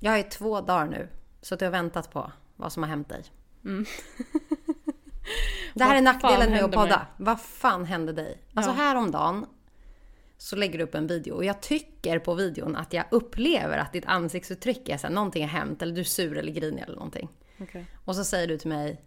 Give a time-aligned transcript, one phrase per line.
[0.00, 1.08] Jag i två dagar nu
[1.42, 3.24] suttit och väntat på vad som har hänt dig.
[5.74, 6.04] Det här är Mm.
[6.04, 6.96] Nackdelen med att podda.
[6.96, 7.06] mig?
[7.16, 8.38] Vad fan hände dig?
[8.54, 8.76] Alltså Ja.
[8.76, 9.46] häromdagen
[10.44, 13.92] så lägger du upp en video och jag tycker på videon att jag upplever att
[13.92, 16.94] ditt ansiktsuttryck är så här, någonting har hänt eller du är sur eller grinig eller
[16.94, 17.28] någonting.
[17.60, 17.86] Okej.
[18.04, 19.00] Och så säger du till mig,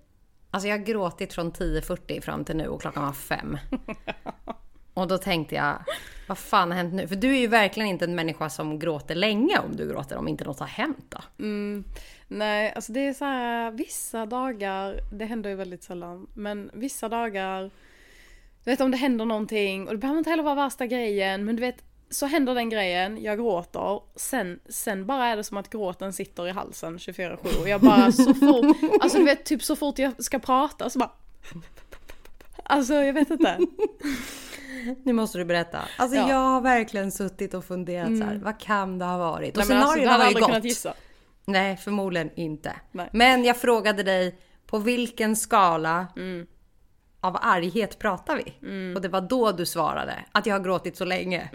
[0.51, 3.57] alltså jag har gråtit från 10.40 fram till nu och klockan var fem.
[4.93, 5.83] Och då tänkte jag,
[6.27, 7.07] vad fan har hänt nu?
[7.07, 10.27] För du är ju verkligen inte en människa som gråter länge om du gråter, om
[10.27, 11.45] inte något har hänt då.
[12.27, 17.09] Nej, alltså det är så här vissa dagar, det händer ju väldigt sällan, men vissa
[17.09, 17.71] dagar,
[18.67, 21.55] du vet om det händer någonting och det behöver inte heller vara värsta grejen, men
[21.55, 21.75] du vet
[22.09, 26.47] så händer den grejen, jag gråter, sen, sen bara är det som att gråten sitter
[26.47, 30.23] i halsen 24-7 och jag bara så fort, alltså du vet typ så fort jag
[30.23, 31.11] ska prata så bara
[32.63, 33.57] Alltså jag vet inte.
[35.03, 35.79] Nu måste du berätta.
[35.97, 36.21] Alltså Ja.
[36.23, 36.35] Mm.
[36.35, 39.57] jag har verkligen suttit och funderat så här, vad kan det ha varit?
[39.57, 40.69] Och Nej, alltså, scenarierna hade har ju aldrig kunnat gått.
[40.69, 40.93] gissa.
[41.45, 42.75] Nej, förmodligen inte.
[42.91, 43.09] Nej.
[43.13, 46.47] Men jag frågade dig, på vilken skala Mm.
[47.21, 48.53] Av arghet pratar vi?
[48.95, 51.49] Och det var då du svarade, att jag har gråtit så länge.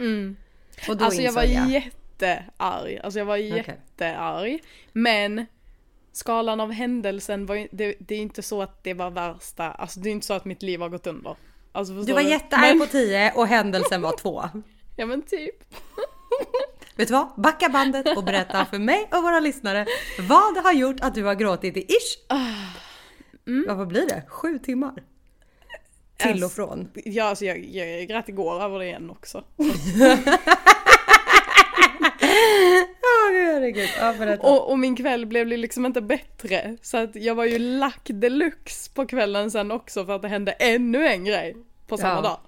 [0.89, 1.69] Och då Alltså jag var jag.
[1.71, 3.01] jättearg.
[3.05, 4.63] Alltså jag var jättearg.
[4.93, 5.47] Men
[6.13, 10.01] skalan av händelsen var ju, det, det är inte så att det var värsta, alltså
[10.01, 11.37] det är inte så att mitt liv har gått under.
[11.73, 14.43] Alltså Du var jättearg Men- på 10 och händelsen var 2.
[14.97, 15.55] Ja men typ.
[16.97, 17.29] Vet du vad?
[17.37, 19.87] Backa bandet och berätta för mig och våra lyssnare
[20.29, 22.19] vad det har gjort att du har gråtit i ish.
[23.67, 24.23] Ja, vad blir det?
[24.29, 24.93] Sju timmar?
[26.23, 26.89] Till och från.
[27.05, 29.45] Ja alltså jag, jag grät igår över det igen också.
[33.33, 33.89] Herregud.
[33.98, 34.37] Ja.
[34.41, 36.77] Och, och min kväll blev liksom inte bättre.
[36.83, 40.52] Så att jag var ju lack deluxe på kvällen sen också för att det hände
[40.52, 42.23] ännu en grej på samma Ja.
[42.23, 42.39] dag.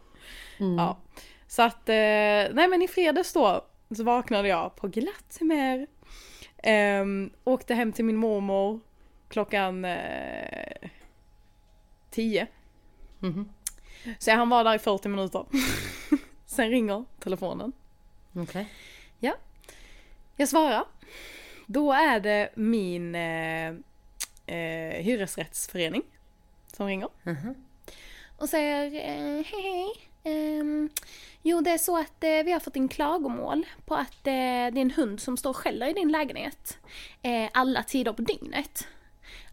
[0.79, 0.99] Ja.
[1.47, 1.95] Så att, eh,
[2.55, 3.65] nej men i fredags då
[3.97, 5.87] så vaknade jag på glatt humör.
[7.03, 8.81] Um, åkte hem till min mormor
[9.29, 10.89] klockan eh,
[12.11, 12.47] 10.
[14.19, 15.47] Så han var där i 40 minuter.
[16.47, 17.73] Sen ringer telefonen.
[18.37, 18.67] Okej.
[19.19, 19.35] Ja.
[20.37, 20.85] Jag svarar.
[21.67, 23.69] Då är det min eh,
[24.47, 26.03] eh, hyresrättsförening
[26.67, 27.09] som ringer.
[28.39, 30.11] Och säger eh, hej hej.
[30.25, 30.91] Ehm,
[31.43, 34.33] jo det är så att eh, vi har fått in klagomål på att eh, det
[34.33, 36.79] är en hund som står och skäller i din lägenhet.
[37.23, 38.89] Eh, alla tider på dygnet.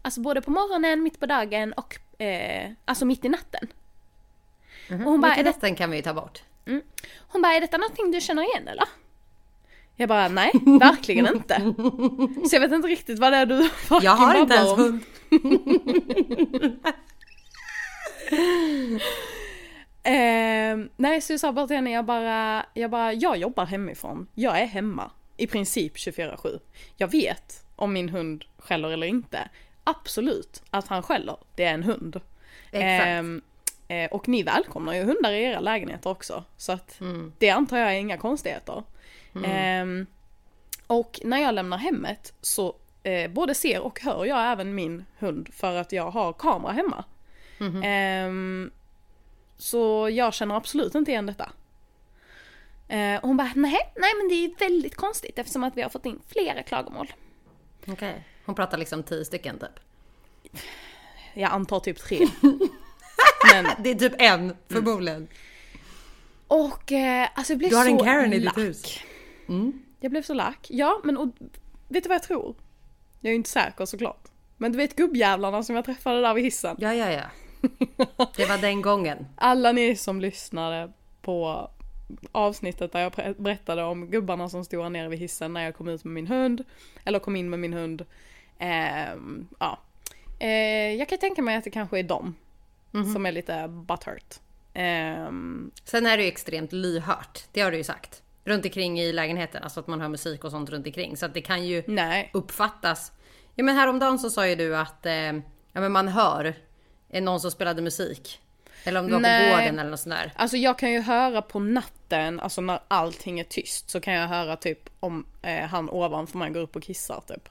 [0.02, 3.68] Alltså både på morgonen, mitt på dagen och eh, alltså mitt i natten.
[4.92, 6.42] Och hon bara, Vilken det kan vi ju ta bort.
[7.28, 8.84] hon bara, är detta någonting du känner igen eller?
[9.96, 11.74] Jag bara, nej, verkligen inte.
[12.48, 15.00] Så jag vet inte riktigt vad det är du fucking Jag har inte ens hund.
[20.04, 24.26] Ehm, nej, så jag sa bara till henne, jag bara, jag bara, jag jobbar hemifrån.
[24.34, 25.10] Jag är hemma.
[25.36, 26.60] I princip 24-7.
[26.96, 29.48] Jag vet om min hund skäller eller inte.
[29.84, 31.36] Absolut att han skäller.
[31.56, 32.20] Det är en hund.
[32.70, 33.06] Exakt.
[33.06, 33.22] Eh,
[34.10, 36.44] och ni välkomnar ju hundar i era lägenheter också.
[36.56, 37.32] Så att Mm.
[37.38, 38.82] det antar jag är inga konstigheter.
[39.44, 40.06] Ehm,
[40.86, 45.48] och när jag lämnar hemmet så eh, både ser och hör jag även min hund
[45.54, 47.04] för att jag har kamera hemma.
[47.84, 48.70] Ehm,
[49.58, 51.50] så jag känner absolut inte igen detta.
[52.88, 55.88] Eh, och hon bara, nej, nej men det är väldigt konstigt eftersom att vi har
[55.88, 57.12] fått in flera klagomål.
[57.86, 58.24] Okej.
[58.44, 59.80] Hon pratar liksom tio stycken typ.
[61.34, 62.26] Jag antar typ tre.
[63.52, 65.28] men, Det är typ en förmodligen.
[66.48, 68.54] och eh, alltså jag blev Du har så en Karen i lack.
[68.54, 68.98] ditt hus.
[70.00, 70.66] Jag blev så lack.
[70.70, 71.28] Ja, men och,
[71.88, 72.54] vet du vad jag tror?
[73.20, 74.28] Jag är ju inte säker såklart.
[74.56, 76.76] Men du vet gubbjävlarna som jag träffade där vid hissen.
[76.78, 77.22] Ja, ja, ja.
[78.36, 79.26] Det var den gången.
[79.36, 80.92] Alla ni som lyssnade
[81.22, 81.70] på
[82.32, 86.04] avsnittet där jag berättade om gubbarna som stod nere vid hissen när jag kom ut
[86.04, 86.64] med min hund.
[87.04, 88.04] Eller kom in med min hund.
[88.58, 89.78] Ehm, ja.
[90.38, 92.34] Eh, jag kan tänka mig att det kanske är dem.
[93.12, 94.40] Som är lite butthurt.
[94.74, 97.44] Ehm, Sen är det ju extremt lyhört.
[97.52, 98.22] Det har du ju sagt.
[98.44, 99.62] Runt omkring i lägenheten.
[99.62, 101.16] Alltså att man hör musik och sånt runt omkring.
[101.16, 102.30] Så att det kan ju nej.
[102.32, 103.12] uppfattas.
[103.54, 105.40] Ja men häromdagen så sa ju du att eh, ja,
[105.72, 106.54] men man hör
[107.20, 108.40] någon som spelade musik.
[108.84, 109.50] Eller om det var Nej.
[109.50, 110.32] på gården eller något sånt där.
[110.36, 114.28] Alltså jag kan ju höra på natten, alltså när allting är tyst, så kan jag
[114.28, 117.48] höra typ om eh, han ovanför mig går upp och kissar typ.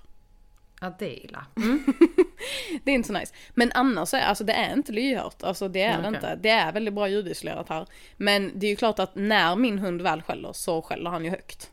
[0.81, 1.45] Ja det är illa.
[2.83, 3.33] Det är inte så nice.
[3.53, 5.43] Men annars är alltså det är inte lyhört.
[5.43, 6.15] Alltså det är det okej.
[6.15, 6.35] inte.
[6.35, 7.85] Det är väldigt bra ljudisolerat här.
[8.17, 11.29] Men det är ju klart att när min hund väl skäller så skäller han ju
[11.29, 11.71] högt.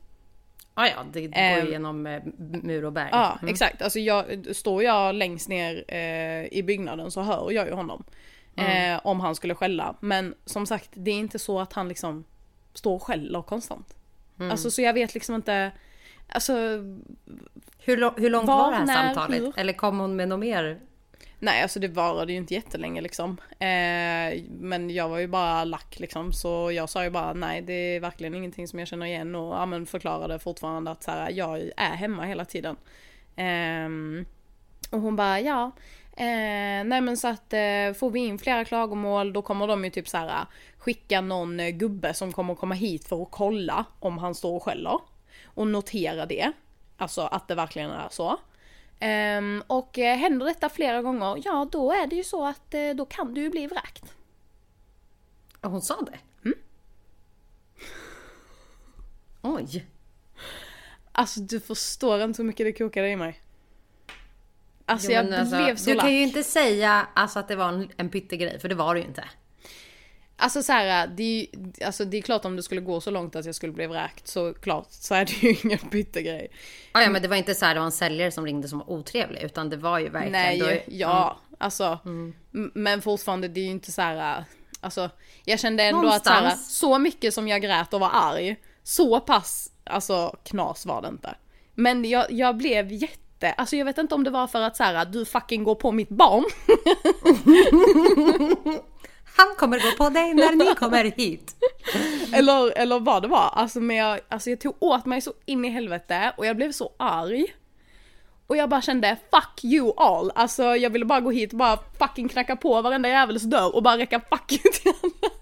[0.75, 1.67] Ah, ja, det går Ehm.
[1.67, 3.09] ju genom eh, mur och berg.
[3.13, 3.53] Ja, Mm.
[3.53, 3.83] exakt.
[3.83, 8.05] Alltså jag, står jag längst ner eh, i byggnaden så hör jag ju honom.
[8.57, 8.95] Mm.
[8.95, 9.95] Eh, om han skulle skälla.
[10.01, 12.25] Men som sagt, det är inte så att han liksom
[12.75, 13.95] står och skäller konstant.
[14.39, 14.51] Mm.
[14.51, 15.71] Alltså så jag vet liksom inte,
[16.29, 16.53] alltså
[17.79, 19.41] Hur, hur långt Var, var det här när, samtalet?
[19.41, 19.59] hur?
[19.59, 20.81] Eller kom hon med något mer?
[21.39, 23.37] nej alltså det varade ju inte jättelänge liksom.
[23.51, 27.73] Eh, men jag var ju bara lack liksom så jag sa ju bara nej det
[27.73, 31.31] är verkligen ingenting som jag känner igen och ja, men förklarade fortfarande att så här,
[31.31, 32.77] jag är hemma hela tiden.
[33.37, 34.27] Ehm,
[34.91, 35.65] och hon bara ja,
[36.17, 39.91] eh, nej men så att eh, får vi in flera klagomål då kommer de ju
[39.91, 40.47] typ så här
[40.79, 44.63] skicka någon eh, gubbe som kommer komma hit för att kolla om han står och
[44.63, 44.99] skäller.
[45.59, 46.53] Och notera det.
[46.97, 48.41] Alltså att det verkligen är så.
[48.99, 52.91] Ehm, och eh, händer detta flera gånger, ja då är det ju så att eh,
[52.91, 54.15] då kan du ju bli vräkt.
[55.63, 56.19] Hon sa det?
[56.45, 56.59] Mm.
[59.43, 59.87] Oj.
[61.13, 63.41] Alltså du förstår inte hur mycket det kokade i mig.
[64.87, 66.05] Alltså Jo, jag alltså, blev så Du lack.
[66.05, 69.01] kan ju inte säga alltså, att det var en, en pyttegrej, för det var det
[69.01, 69.25] ju inte.
[70.41, 71.47] Alltså så här, det är, ju,
[71.87, 74.29] alltså det är klart om det skulle gå så långt att jag skulle bli vräkt
[74.29, 76.49] så klart så är det ju ingen pyttegrej.
[76.93, 78.79] Ah, ja, men det var inte så här det var en säljare som ringde som
[78.79, 80.33] var otrevlig, utan det var ju verkligen...
[80.33, 81.99] Nej, då- ja, alltså.
[82.05, 82.35] m-
[82.75, 84.45] Men fortfarande, det är ju inte så här.
[84.81, 85.11] Alltså,
[85.45, 86.79] jag kände ändå att så, här, Någonstans.
[86.79, 91.35] så mycket som jag grät och var arg, så pass, alltså knas var det inte.
[91.75, 94.85] Men jag, jag blev jätte, alltså jag vet inte om det var för att så
[94.85, 96.45] här, du fucking går på mitt barn.
[99.39, 101.57] Han kommer gå på dig när ni kommer hit.
[102.33, 103.51] eller, eller vad det var.
[103.55, 106.73] Alltså, men jag, alltså jag tog åt mig så in i helvete och jag blev
[106.73, 107.47] så arg.
[108.47, 110.33] Och jag bara kände fuck you all.
[110.35, 113.83] Alltså jag ville bara gå hit och bara fucking knacka på varenda jävels dörr och
[113.83, 115.33] bara räcka fuck you till alla.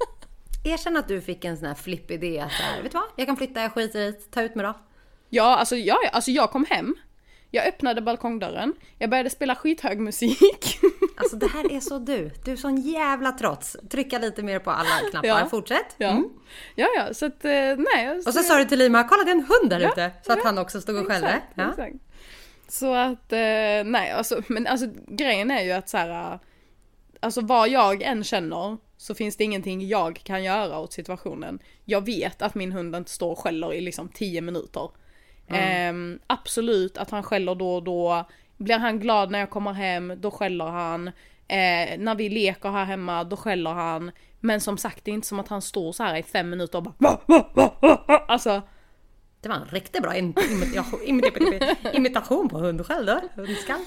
[0.74, 2.52] Erkänn att du fick en sån här flippidé att
[2.82, 3.04] vet du vad?
[3.16, 4.30] Jag kan flytta, jag skiter i det.
[4.30, 4.74] Ta ut mig då.
[5.28, 6.94] Ja, alltså, ja, ja, alltså jag kom hem.
[7.56, 8.72] Jag öppnade balkongdörren.
[8.98, 10.78] Jag började spela skithög musik.
[11.18, 12.30] Alltså det här är så du.
[12.44, 13.76] Du är sån jävla trots.
[13.90, 15.28] Trycka lite mer på alla knappar.
[15.28, 15.46] Ja.
[15.50, 15.94] Fortsätt.
[15.98, 16.08] ja.
[16.10, 16.28] Mm.
[16.74, 18.10] ja, ja, så att eh, nej.
[18.26, 20.10] Och så sa du till Lima, kolla det är en hund där Ja, ute.
[20.22, 21.28] Så att ja, han också stod och skällde.
[21.28, 21.70] Exakt, Ja.
[21.70, 21.96] exakt.
[22.68, 23.38] Så att, eh,
[23.84, 26.38] nej alltså, men alltså grejen är ju att så här, eh,
[27.20, 31.58] alltså vad jag än känner så finns det ingenting jag kan göra åt situationen.
[31.84, 34.90] Jag vet att min hund inte står och skäller i liksom 10 minuter.
[35.48, 38.28] Ehm, absolut att han skäller då och då.
[38.56, 41.08] Blir han glad när jag kommer hem, då skäller han.
[41.48, 44.10] Eh, när vi leker här hemma, då skäller han.
[44.40, 46.78] Men som sagt, det är inte som att han står så här i fem minuter
[46.78, 48.62] och bara "Va, va, va, va, va?" Alltså,
[49.40, 50.38] Det var en riktigt bra im-
[51.92, 53.20] imitation, på hundskäll då.
[53.34, 53.80] Hundskall.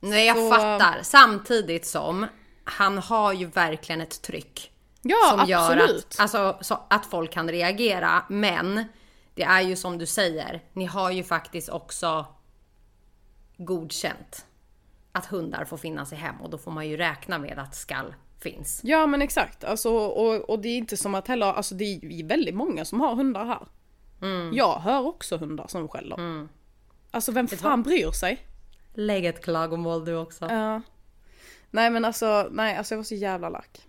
[0.00, 0.98] Nej jag Så- fattar.
[1.02, 2.26] Samtidigt som
[2.64, 4.70] han har ju verkligen ett tryck.
[5.02, 6.06] ja som gör absolut.
[6.06, 8.22] att, alltså, så att folk kan reagera.
[8.28, 8.84] Men
[9.36, 12.26] det är ju som du säger, ni har ju faktiskt också
[13.56, 14.46] godkänt
[15.12, 18.14] att hundar får finnas i hem och då får man ju räkna med att skall
[18.42, 18.80] finns.
[18.84, 22.28] Ja men exakt, alltså, och, och det är inte som att heller, alltså det är
[22.28, 23.66] väldigt många som har hundar här.
[24.52, 26.48] Jag hör också hundar som skäller.
[27.10, 28.46] Alltså vem fan bryr sig?
[28.94, 30.46] Lägg ett klagomål du också.
[30.50, 30.82] Ja.
[31.70, 33.88] Nej men alltså, nej alltså jag var så jävla lack.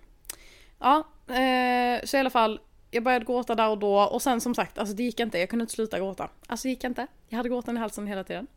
[0.80, 0.98] Ja,
[1.28, 2.60] eh, så i alla fall,
[2.92, 5.50] jag började gråta där och då och sen som sagt, alltså det gick inte, jag
[5.50, 6.30] kunde inte sluta gråta.
[6.48, 8.48] Alltså det gick inte, jag hade gråten i halsen hela tiden.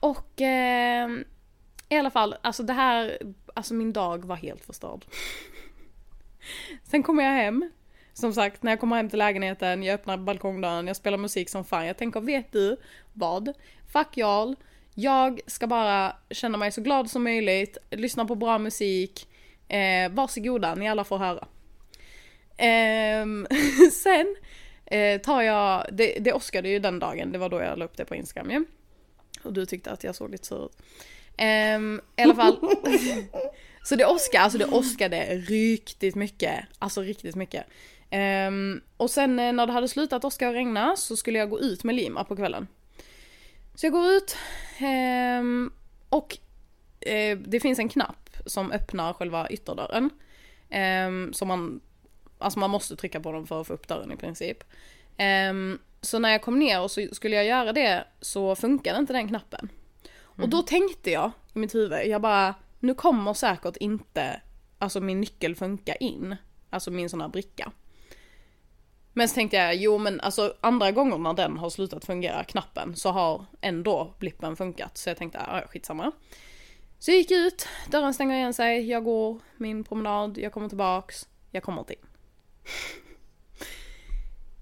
[0.00, 1.10] Och eh,
[1.88, 3.18] i alla fall, alltså det här,
[3.54, 5.04] alltså min dag var helt förstörd.
[6.84, 7.70] Sen kommer jag hem,
[8.12, 11.64] som sagt när jag kommer hem till lägenheten, jag öppnar balkongdörren, jag spelar musik som
[11.64, 11.86] fan.
[11.86, 12.76] Jag tänker, vet du
[13.12, 13.52] vad?
[13.92, 14.56] Fuck y'all.
[14.94, 19.28] Jag ska bara känna mig så glad som möjligt, lyssna på bra musik.
[19.68, 21.46] Eh, varsågoda, ni alla får höra.
[22.56, 23.46] Ehm,
[23.92, 24.36] sen
[24.86, 27.96] eh, tar jag, det, det åskade ju den dagen, det var då jag la upp
[27.96, 28.64] det på Instagram ju.
[29.42, 30.72] Och du tyckte att jag såg lite sur ut.
[31.38, 32.58] Um, I alla fall.
[33.84, 36.64] så det åskade, alltså det åskade riktigt mycket.
[36.78, 37.64] Alltså riktigt mycket.
[38.48, 41.60] Um, och sen eh, när det hade slutat åska och regna så skulle jag gå
[41.60, 42.66] ut med Lima på kvällen.
[43.74, 44.36] Så jag går ut
[44.80, 45.72] Um,
[46.08, 46.38] och
[47.06, 50.10] uh, det finns en knapp som öppnar själva ytterdörren.
[51.32, 51.80] Som man,
[52.38, 54.64] alltså man måste trycka på den för att få upp dörren i princip.
[55.16, 59.12] Ehm, så när jag kom ner och så skulle jag göra det så funkade inte
[59.12, 59.68] den knappen.
[60.42, 64.40] Och då tänkte jag i mitt huvud, jag bara, nu kommer säkert inte,
[64.78, 66.36] alltså min nyckel funka in.
[66.70, 67.72] Alltså min sån här bricka.
[69.12, 72.96] Men så tänkte jag, jo men alltså andra gånger när den har slutat fungera, knappen,
[72.96, 74.98] så har ändå blippen funkat.
[74.98, 76.12] Så jag tänkte, ja skitsamma.
[76.98, 81.28] Så jag gick ut, dörren stänger igen sig, jag går min promenad, jag kommer tillbaks,
[81.50, 82.05] jag kommer inte in.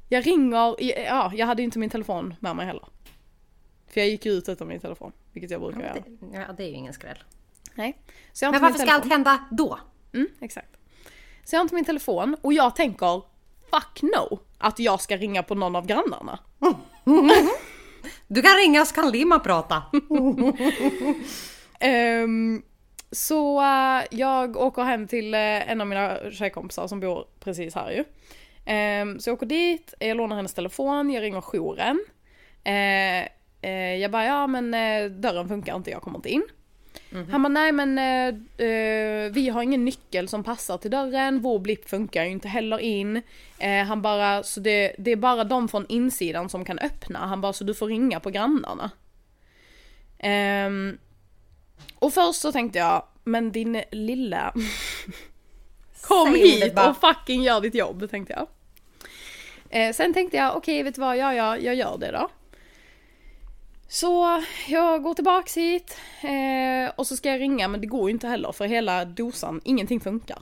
[0.09, 2.89] Jag ringer, ja jag hade ju inte min telefon med mig heller.
[3.89, 5.95] För jag gick ju ut utan min telefon, vilket jag brukar göra.
[5.95, 7.19] Det, ja, det är ju ingen skräll.
[7.75, 7.99] Nej.
[8.33, 9.79] Så jag Men varför ska allt hända då?
[10.13, 10.77] Mm, exakt.
[11.45, 13.23] Så jag har inte min telefon och jag tänker
[13.71, 16.39] fuck no att jag ska ringa på någon av grannarna.
[18.27, 19.83] Du kan ringa så kan Lima prata.
[21.81, 22.63] Ehm,
[23.11, 27.91] så eh, jag åker hem till eh, en av mina tjejkompisar som bor precis här
[27.91, 28.05] ju.
[28.65, 32.05] Ehm, så jag åker dit, jag lånar hennes telefon, jag ringer jouren.
[32.65, 33.23] Eh,
[33.71, 36.43] eh, jag bara, ja men eh, dörren funkar inte, jag kommer inte in.
[37.31, 38.29] Han bara, nej men eh,
[38.69, 42.79] eh, vi har ingen nyckel som passar till dörren, vår blipp funkar ju inte heller
[42.79, 43.23] in.
[43.59, 47.19] Eh, han bara, så det, det är bara de från insidan som kan öppna.
[47.19, 48.91] Han bara, så du får ringa på grannarna.
[50.19, 50.99] Ehm,
[52.05, 54.55] och först så tänkte jag, men din lilla...
[56.03, 58.49] Kom hit och fucking gör ditt jobb, tänkte jag.
[59.71, 62.31] Eh, sen tänkte jag, okej vet du vad, ja, ja, jag gör det då.
[63.89, 68.15] Så jag går tillbaks hit eh, och så ska jag ringa men det går ju
[68.15, 70.39] inte heller för hela dosan, ingenting funkar.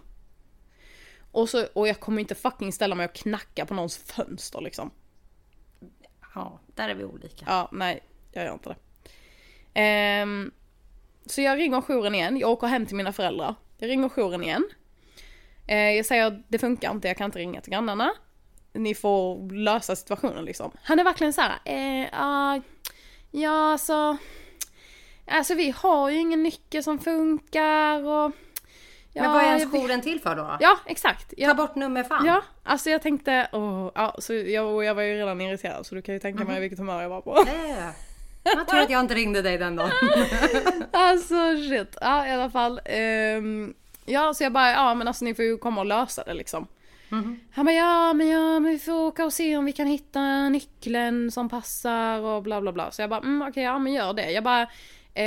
[1.32, 4.90] Och, så, och jag kommer inte fucking ställa mig och knacka på någons fönster liksom.
[6.34, 7.44] Ja, där är vi olika.
[7.48, 8.02] Ja, nej,
[8.32, 8.76] jag gör inte det.
[9.74, 10.50] Ehm,
[11.26, 13.54] så jag ringer jouren igen, jag åker hem till mina föräldrar.
[13.78, 14.64] Jag ringer jouren igen.
[15.68, 18.12] Eh, jag säger det funkar inte, jag kan inte ringa till grannarna.
[18.72, 20.70] Ni får lösa situationen liksom.
[20.82, 22.60] Han är verkligen såhär, eh, ah,
[23.30, 24.16] ja alltså,
[25.26, 28.32] alltså vi har ju ingen nyckel som funkar och...
[29.14, 30.56] Ja, Men vad är ens jouren till för då?
[30.60, 31.28] Ja, exakt.
[31.28, 32.26] Ta Jag, bort nummer fan.
[32.26, 36.02] ja, alltså jag tänkte, åh, ja, så jag, jag var ju redan irriterad så du
[36.02, 37.36] kan ju tänka mig vilket humör jag var på.
[37.38, 37.88] Eh,
[38.42, 39.90] Jag tror att jag inte ringde dig den dagen.
[40.92, 41.34] Alltså
[41.68, 41.96] shit.
[42.00, 42.80] Ja i alla fall.
[42.84, 46.34] ehm, ja så jag bara, ja men alltså ni får ju komma och lösa det
[46.34, 46.66] liksom.
[47.54, 50.48] Han bara, ja men, ja men vi får åka och se om vi kan hitta
[50.48, 52.90] nyckeln som passar och bla bla bla.
[52.90, 54.30] Så jag bara, mm, okej ja men gör det.
[54.30, 54.62] Jag bara,
[55.14, 55.24] eh,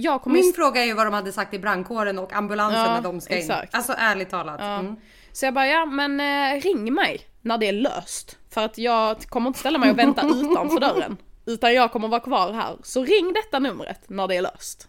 [0.00, 2.94] jag kommer Min fråga är ju vad de hade sagt till brandkåren och ambulansen Ja,
[2.94, 3.40] när de ska in.
[3.40, 3.74] exakt.
[3.74, 4.56] Alltså ärligt talat.
[4.60, 4.78] Ja.
[4.78, 4.96] Mm.
[5.32, 8.38] Så jag bara, ja men eh, ring mig när det är löst.
[8.50, 11.16] För att jag kommer inte ställa mig och vänta utanför dörren.
[11.46, 12.76] Utan jag kommer vara kvar här.
[12.82, 14.88] Så ring detta numret när det är löst.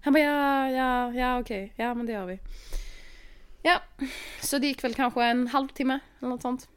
[0.00, 2.38] Han bara, ja, ja, ja okej, ja men det gör vi.
[3.62, 3.80] Ja,
[4.42, 6.68] så det gick väl kanske en halvtimme eller något sånt.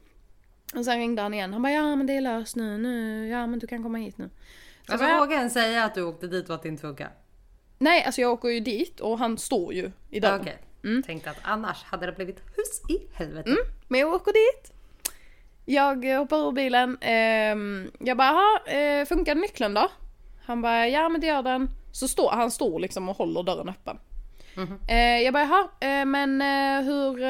[0.74, 1.52] Och sen ringde han igen.
[1.52, 4.18] Han bara, ja men det är löst nu, nu, ja men du kan komma hit
[4.18, 4.30] nu.
[4.86, 7.10] Så Alltså bara, våga ens säga att du åkte dit och att det inte funkar.
[7.78, 10.40] Nej, alltså jag åker ju dit och han står ju i dörren.
[10.40, 11.02] Okej.
[11.06, 13.50] Tänkte att annars hade det blivit hus i helvete.
[13.50, 14.72] Mm, men jag åker dit.
[15.68, 16.98] Jag hoppar ur bilen.
[17.00, 18.28] ehm, jag bara,
[18.66, 19.88] "Jaha, eh, funkar nyckeln då?
[20.46, 21.68] Han bara, ja men det gör den.
[21.92, 23.98] Så står han står liksom och håller dörren öppen.
[24.88, 25.68] Eh, jag bara, jaha,
[26.00, 26.40] eh, men
[26.84, 27.24] hur,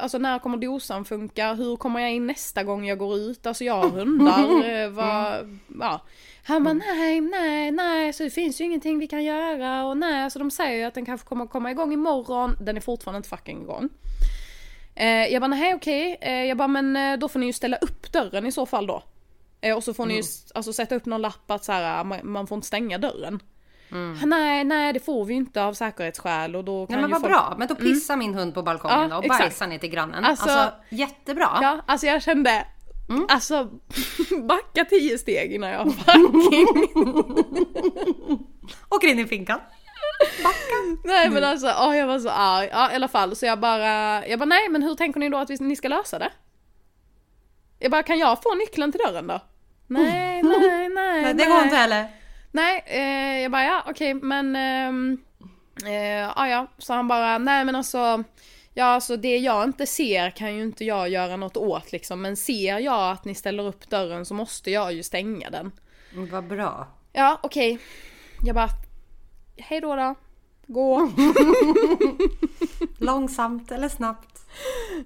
[0.00, 1.54] alltså när kommer dosan funka?
[1.54, 3.46] Hur kommer jag in nästa gång jag går ut?
[3.46, 4.88] Alltså jag har hundar.
[4.90, 6.00] Vad, ja.
[6.44, 10.30] Han bara, nej, nej, nej, så det finns ju ingenting vi kan göra och nej,
[10.30, 12.56] så de säger ju att den kanske kommer komma igång imorgon.
[12.60, 13.88] Den är fortfarande inte fucking igång.
[14.96, 16.18] Eh, jag bara, nej okej.
[16.20, 18.86] Eh, jag bara, men eh, då får ni ju ställa upp dörren i så fall
[18.86, 19.02] då.
[19.76, 22.18] Och så får ni ju s- alltså, sätta upp någon lapp att så här, man,
[22.22, 23.40] man får inte stänga dörren.
[23.90, 27.10] Han, nej, nej det får vi ju inte av säkerhetsskäl och då kan Nej men
[27.10, 27.32] vad folk...
[27.32, 29.42] bra, men då pissar min hund på balkongen Ja, och exakt.
[29.44, 30.24] bajsar ner till grannen.
[30.24, 31.48] Alltså- Alltså, jättebra.
[31.62, 32.66] Ja, alltså jag kände,
[33.28, 33.68] alltså
[34.48, 36.88] backa tio steg innan jag fucking...
[38.90, 39.60] Åker in i finkan.
[41.04, 42.68] Nej men alltså, åh, jag var så arg.
[42.72, 45.38] Ja i alla fall, så jag bara, jag bara nej men hur tänker ni då
[45.38, 46.30] att vi, ni ska lösa det?
[47.78, 49.40] Jag bara, kan jag få nyckeln till dörren då?
[49.86, 51.22] Nej, nej, nej.
[51.22, 52.06] Nej, det går inte heller.
[52.52, 55.18] Nej, eh, jag bara ja okej men ehm,
[55.86, 55.92] eh,
[56.36, 58.24] ja ja, så han bara nej men alltså
[58.78, 62.36] Ja alltså det jag inte ser kan ju inte jag göra något åt liksom men
[62.36, 65.72] ser jag att ni ställer upp dörren så måste jag ju stänga den.
[66.12, 66.88] Mm, Vad bra.
[67.12, 67.78] Ja okej.
[68.44, 68.68] Jag bara
[69.56, 70.14] hej då då.
[70.66, 71.12] Gå.
[72.98, 74.46] Långsamt eller snabbt.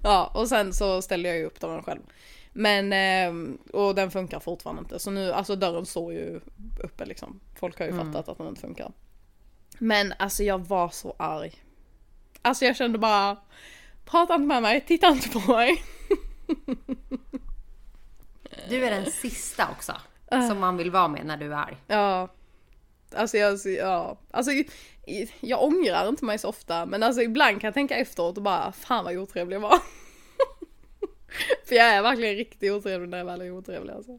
[0.02, 2.00] Ja och sen så ställde jag ju upp dörren själv.
[2.52, 4.98] Men, ehm, och den funkar fortfarande inte.
[4.98, 6.40] Så nu, alltså dörren står ju
[6.84, 7.40] uppe liksom.
[7.60, 8.92] Folk har ju fattat att den inte funkar.
[9.78, 11.52] Men alltså jag var så arg.
[12.42, 13.36] Alltså jag kände bara,
[14.04, 15.84] prata inte med mig, titta inte på mig.
[18.68, 19.92] Du är den sista också.
[20.48, 21.76] Som man vill vara med när du är arg.
[21.86, 22.28] Ja.
[23.14, 24.18] Alltså jag, ja.
[24.30, 24.50] Alltså
[25.40, 26.86] jag ångrar inte mig så ofta.
[26.86, 29.78] Men alltså ibland kan jag tänka efteråt och bara, fan vad otrevlig jag var.
[31.68, 34.18] För jag är verkligen riktigt otrevlig när jag väl är otrevlig alltså.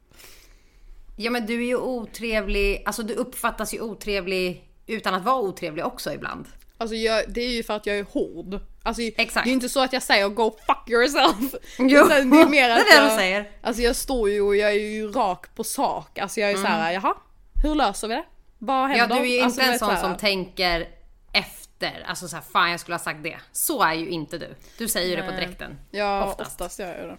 [1.18, 5.86] Ja men du är ju otrevlig, alltså du uppfattas ju otrevlig utan att vara otrevlig
[5.86, 6.46] också ibland.
[6.78, 8.60] Alltså jag, det är ju för att jag är hård.
[8.84, 9.46] Alltså Exakt.
[9.46, 11.56] det är inte så att jag säger go fuck yourself.
[11.80, 13.52] Jo, Utan det är mer det är att det jag, du säger.
[13.62, 16.20] Alltså jag står ju och jag är ju rak på sak.
[16.20, 17.16] Alltså jag är så här, jaha,
[17.64, 18.24] hur löser vi det?
[18.64, 18.98] Vad Mm.
[18.98, 20.88] Ja, du är ju alltså, inte en vet, sån här- som tänker
[21.34, 22.04] efter.
[22.08, 23.38] Alltså så här, fan jag skulle ha sagt det.
[23.52, 24.56] Så är ju inte du.
[24.78, 25.78] Du säger ju det på direkten.
[25.92, 26.52] Ja, Oftast.
[26.52, 27.18] oftast, gör jag det.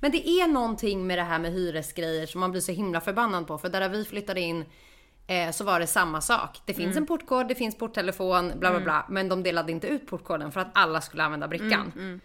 [0.00, 3.46] Men det är någonting med det här med hyresgrejer som man blir så himla förbannad
[3.46, 3.58] på.
[3.58, 4.64] För där vi flyttade in
[5.26, 6.58] eh, så var det samma sak.
[6.66, 9.06] Det finns en portkod, det finns porttelefon, bla bla bla.
[9.08, 12.20] Men de delade inte ut portkoden för att alla skulle använda brickan.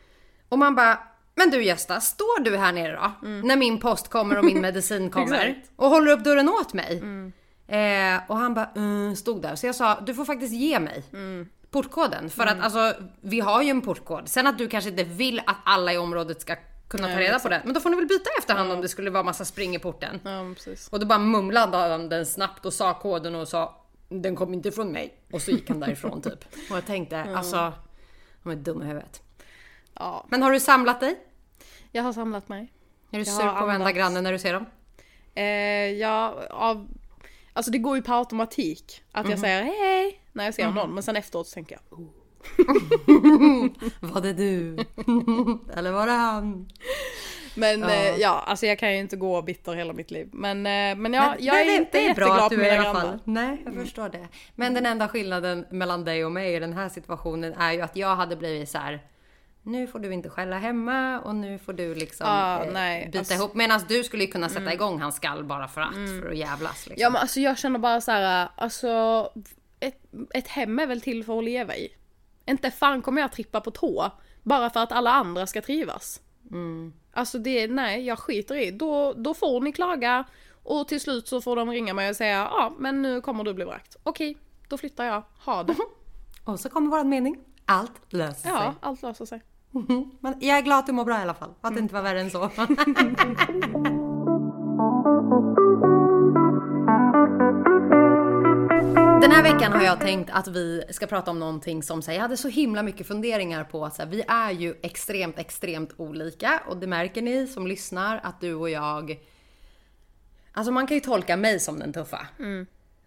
[0.50, 1.00] Och man bara,
[1.36, 3.28] men du Gösta, står du här nere då?
[3.28, 5.62] När min post kommer och min medicin kommer.
[5.76, 7.02] Och håller upp dörren åt mig.
[7.68, 9.56] Eh, och han bara, mm, stod där.
[9.56, 11.04] Så jag sa, du får faktiskt ge mig
[11.72, 12.30] portkoden.
[12.30, 14.28] För att alltså, vi har ju en portkod.
[14.30, 16.56] Sen att du kanske inte vill att alla i området ska
[16.88, 17.62] kunna ta reda på den.
[17.64, 20.20] Men då får ni väl byta efterhand om det skulle vara massa spring i porten.
[20.24, 20.56] Ja.
[20.92, 24.72] Och då bara mumlade han den snabbt och sa koden och sa den kom inte
[24.72, 25.20] från mig.
[25.32, 26.46] Och så gick han därifrån typ.
[26.70, 27.74] Och jag tänkte alltså,
[28.44, 29.22] de är dumma i huvudet.
[29.94, 31.20] Ja, Men har du samlat dig?
[31.92, 32.72] jag har samlat mig.
[33.12, 34.66] Är du Jag sur på varenda granne när du ser dem?
[35.36, 35.44] Eh,
[36.00, 36.88] ja, av...
[37.58, 39.02] Alltså det går ju på automatik.
[39.12, 40.94] Att jag säger hej hej när jag ser någon.
[40.94, 42.08] Men sen efteråt så tänker jag oh.
[44.14, 44.76] Var det du?
[45.78, 46.70] Eller var det han?
[47.56, 47.90] Men Ja.
[47.92, 50.30] eh, ja, alltså jag kan ju inte gå bitter hela mitt liv.
[50.32, 52.56] Men, eh, men ja, Men jag är det- inte det är bra jätteglad att på
[52.56, 53.20] du i alla fall.
[53.24, 54.28] Nej, jag förstår det.
[54.56, 57.96] Men den enda skillnaden mellan dig och mig i den här situationen är ju att
[57.96, 59.00] jag hade blivit så här.
[59.68, 63.34] Nu får du inte skälla hemma och nu får du liksom Ja, eh, bita alltså-
[63.34, 63.54] ihop.
[63.56, 66.88] Medan du skulle kunna sätta igång hans skall bara för att, för att jävlas.
[66.88, 67.02] Liksom.
[67.02, 68.90] Ja men alltså jag känner bara så här, alltså
[69.80, 70.02] ett,
[70.34, 71.90] ett hem är väl till för att leva i.
[72.46, 74.12] Inte fan kommer jag trippa på tå
[74.44, 76.22] bara för att alla andra ska trivas.
[77.14, 78.72] Alltså det, nej jag skiter i.
[78.72, 80.24] Då, då får ni klaga
[80.64, 83.54] och till slut så får de ringa mig och säga ja men nu kommer du
[83.54, 83.96] bli vräkt.
[84.04, 84.38] Okej,
[84.70, 85.24] då flyttar jag.
[85.46, 85.76] Ha det.
[86.46, 87.38] Och så kommer våran mening.
[87.66, 88.72] Allt löser Ja, sig.
[88.80, 89.42] allt löser sig.
[90.20, 91.54] Men jag är glad att du mår bra i alla fall.
[91.62, 92.40] Att det inte var värre än så.
[99.22, 102.18] Den här veckan har jag tänkt att vi ska prata om någonting som så här,
[102.18, 105.94] jag hade så himla mycket funderingar på att så här, vi är ju extremt, extremt
[105.98, 109.20] olika och det märker ni som lyssnar att du och jag
[110.52, 112.28] Alltså man kan ju tolka mig som den tuffa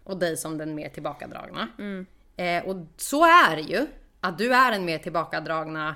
[0.03, 1.67] och dig som den mer tillbakadragna.
[2.35, 3.87] Eh, och så är det ju.
[4.21, 5.95] Att du är den mer tillbakadragna.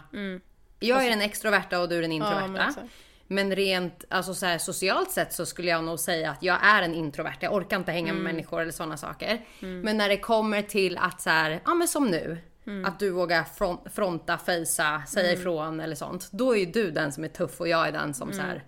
[0.87, 2.67] Jag är den extroverta och du är den men introverta.
[2.67, 2.87] exakt.
[3.27, 6.81] men rent alltså så här, socialt sett så skulle jag nog säga att jag är
[6.81, 7.37] en introvert.
[7.39, 9.45] Jag orkar inte hänga med människor eller sådana saker.
[9.59, 12.37] Men när det kommer till att så här, ja men som nu.
[12.85, 16.29] Att du vågar front, fronta, fejsa, säga ifrån eller sånt.
[16.31, 18.63] Då är ju du den som är tuff och jag är den som så här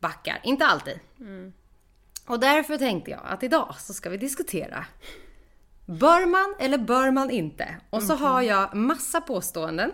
[0.00, 0.40] backar.
[0.42, 0.98] Inte alltid.
[2.26, 4.84] Och därför tänkte jag att idag så ska vi diskutera
[5.86, 7.76] Bör man eller bör man inte?
[7.90, 9.92] Och så har jag massa påståenden.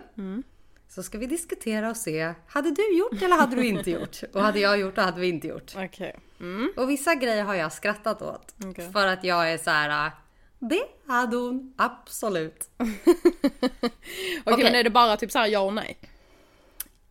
[0.95, 4.23] Så ska vi diskutera och se, hade du gjort eller hade du inte gjort?
[4.33, 5.73] Och hade jag gjort och hade vi inte gjort?
[5.75, 6.19] Okej.
[6.75, 8.55] Och vissa grejer har jag skrattat åt.
[8.65, 8.91] Okej.
[8.91, 10.11] För att jag är så här.
[10.59, 12.69] det hade hon absolut.
[12.77, 12.93] Okej
[14.45, 14.63] Okej.
[14.63, 15.97] men är det bara typ så här ja och nej?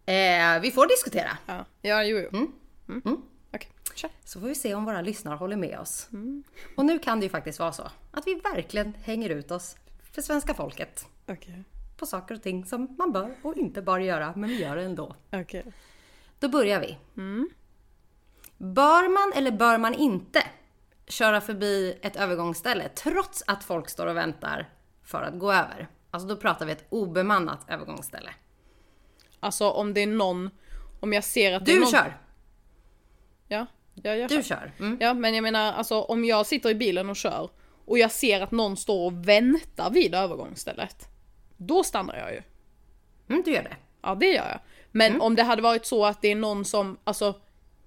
[0.07, 1.39] Eh, vi får diskutera.
[1.47, 2.39] Ja, ja jo jo.
[2.89, 3.23] Mm.
[3.55, 4.11] Okej, kör.
[4.25, 6.09] Så får vi se om våra lyssnare håller med oss.
[6.77, 9.77] Och nu kan det ju faktiskt vara så att vi verkligen hänger ut oss
[10.13, 11.07] för svenska folket.
[11.27, 11.65] Okej.
[12.03, 14.83] På saker och ting som man bör och inte bör göra, men vi gör det
[14.83, 15.17] ändå.
[15.33, 15.65] Okej.
[16.39, 16.99] Då börjar vi.
[18.59, 20.43] Bör man eller bör man inte
[21.07, 24.69] köra förbi ett övergångsställe trots att folk står och väntar
[25.03, 25.89] för att gå över?
[26.11, 28.35] Alltså då pratar vi ett obemannat övergångsställe.
[29.41, 30.51] Alltså om det är någon,
[31.01, 31.91] om jag ser att det är Du någon...
[31.91, 32.19] kör!
[33.49, 34.43] Ja, ja jag Du kör.
[34.43, 34.73] kör!
[34.79, 34.99] Mm.
[35.01, 37.51] Ja men jag menar alltså om jag sitter i bilen och kör
[37.85, 41.09] och jag ser att någon står och väntar vid övergångsstället.
[41.67, 42.43] Då stannar jag ju.
[43.29, 43.77] Mm, du gör det.
[44.03, 44.59] Ja det gör jag.
[44.91, 45.21] Men Mm.
[45.23, 47.35] om det hade varit så att det är någon som alltså,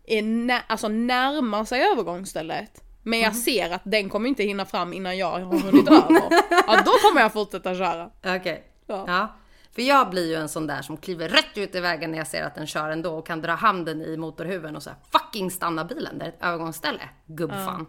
[0.08, 2.82] är nä- alltså närmar sig övergångsstället.
[3.04, 3.24] Men Mm.
[3.24, 6.22] jag ser att den kommer inte hinna fram innan jag har hunnit över.
[6.68, 8.10] Ja då kommer jag fortsätta köra.
[8.26, 8.64] Okej.
[8.88, 9.04] Ja.
[9.08, 9.36] Ja.
[9.72, 12.28] För jag blir ju en sån där som kliver rätt ut i vägen när jag
[12.28, 15.52] ser att den kör ändå och kan dra handen i motorhuven och så här, fucking
[15.52, 17.10] stanna bilen där är ett övergångsställe.
[17.26, 17.86] Gubbfan.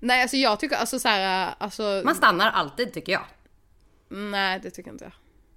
[0.00, 3.22] Nej alltså jag tycker alltså så här, alltså Man stannar alltid tycker jag.
[4.08, 5.12] Nej det tycker inte jag.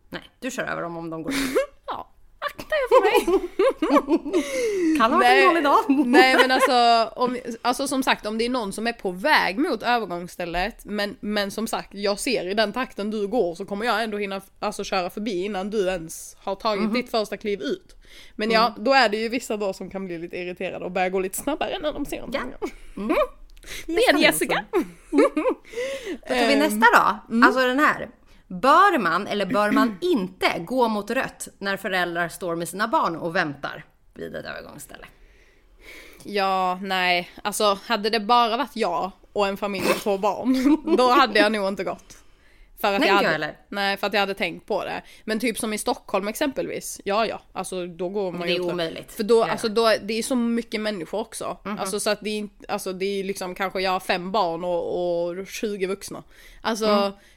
[0.10, 1.34] Nej, du kör över dem om de går.
[1.88, 3.50] Ja, akta er för mig.
[4.98, 6.08] Kan varit en dålig dag.
[6.08, 9.58] nej men alltså, om, alltså som sagt om det är någon som är på väg
[9.60, 13.86] mot övergångsstället men, men som sagt jag ser i den takten du går så kommer
[13.86, 16.94] jag ändå hinna alltså, köra förbi innan du ens har tagit Mhm.
[16.94, 17.96] ditt första kliv ut.
[18.36, 21.10] Men ja, då är det ju vissa då som kan bli lite irriterade och börja
[21.10, 22.22] gå lite snabbare när de ser Ja.
[22.22, 22.70] någonting.
[23.86, 24.66] Det är en Jessica.
[25.12, 25.18] Då
[26.28, 27.36] tar vi nästa då.
[27.46, 28.10] Alltså den här.
[28.52, 33.16] Bör man eller bör man inte gå mot rött när föräldrar står med sina barn
[33.16, 35.06] och väntar vid ett övergångsställe?
[36.24, 41.12] Ja, nej, alltså hade det bara varit jag och en familj med två barn, då
[41.12, 42.21] hade jag nog inte gått.
[42.82, 43.58] För att Nej, jag hade, jag heller.
[43.70, 45.02] Nej, för att jag hade tänkt på det.
[45.24, 48.62] Men typ som i Stockholm exempelvis, ja ja, alltså då går man Det är ju
[48.62, 49.12] omöjligt.
[49.12, 49.52] För då, Ja.
[49.52, 51.58] Alltså då, det är så mycket människor också.
[51.64, 55.28] Alltså så att det är alltså det är liksom kanske jag har fem barn och,
[55.28, 56.24] och 20 vuxna.
[56.62, 56.86] Alltså,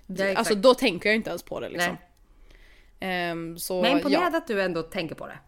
[0.09, 0.21] Mm.
[0.21, 0.39] Exakt.
[0.39, 1.97] alltså då tänker jag inte ens på det liksom.
[3.01, 4.39] Ehm, så Men imponerad ja.
[4.39, 5.39] att du ändå tänker på det.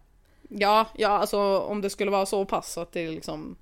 [0.49, 3.57] ja, ja, alltså om det skulle vara så pass att det liksom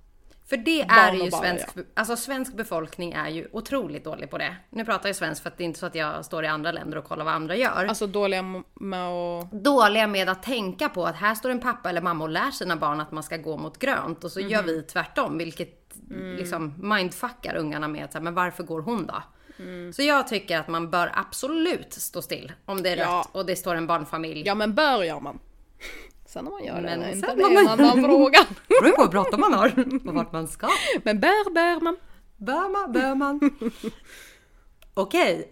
[0.49, 4.55] För det är ju bara, svensk, alltså svensk befolkning är ju otroligt dålig på det.
[4.69, 6.71] Nu pratar jag svensk för att det är inte så att jag står i andra
[6.71, 7.86] länder och kollar vad andra gör.
[7.89, 8.41] Alltså dåliga
[8.73, 9.51] med att...
[9.51, 12.75] dåliga med att tänka på att här står en pappa eller mamma och lär sina
[12.75, 14.65] barn att man ska gå mot grönt och så gör Mhm.
[14.67, 15.81] vi tvärtom vilket
[16.12, 16.36] Mm.
[16.36, 19.23] liksom mindfuckar ungarna med att men varför går hon då?
[19.60, 19.93] Mm.
[19.93, 23.19] Så jag tycker att man bör absolut stå still om det är Ja.
[23.19, 24.43] rött och det står en barnfamilj.
[24.45, 25.39] Ja men bör gör man.
[26.35, 28.39] Sen när man gör det Men eller inte, det när är en man- annan fråga.
[28.67, 29.67] Det beror på hur bråttom man har
[30.07, 30.67] och vart man ska.
[31.03, 31.97] Men bör, bör man.
[32.37, 33.39] Bör man, bör man.
[34.93, 35.51] Okej.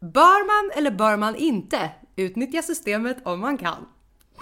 [0.00, 3.86] Bör man eller bör man inte utnyttja systemet om man kan?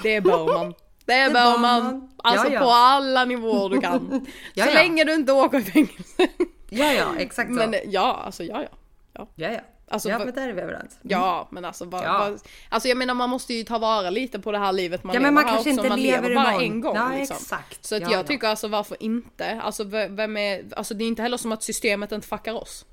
[0.03, 0.75] Det bör man.
[1.05, 1.83] Det, bör bör man.
[1.85, 2.11] man.
[2.17, 2.61] Alltså Ja, ja.
[2.61, 4.27] på alla nivåer du kan.
[4.55, 4.75] Ja, så ja.
[4.75, 6.29] länge du inte åker i fängelse.
[6.71, 7.55] Ja, ja, exakt så.
[7.55, 8.69] Men ja, alltså ja ja.
[9.13, 9.61] Ja, ja, ja.
[9.89, 10.99] Alltså, ja, men där är vi överens.
[11.03, 12.19] ja men alltså bara, Ja.
[12.19, 15.15] bara, Alltså jag menar man måste ju ta vara lite på det här livet man
[15.15, 15.81] Ja, lever men man här kanske också.
[15.81, 16.63] inte man lever bara imorgon.
[16.63, 17.37] en gång Ja, liksom.
[17.37, 17.85] exakt.
[17.85, 18.23] Så att Ja, jag ja.
[18.25, 19.61] tycker alltså varför inte?
[19.63, 22.87] Alltså vem är, alltså det är inte heller som att systemet inte fuckar oss.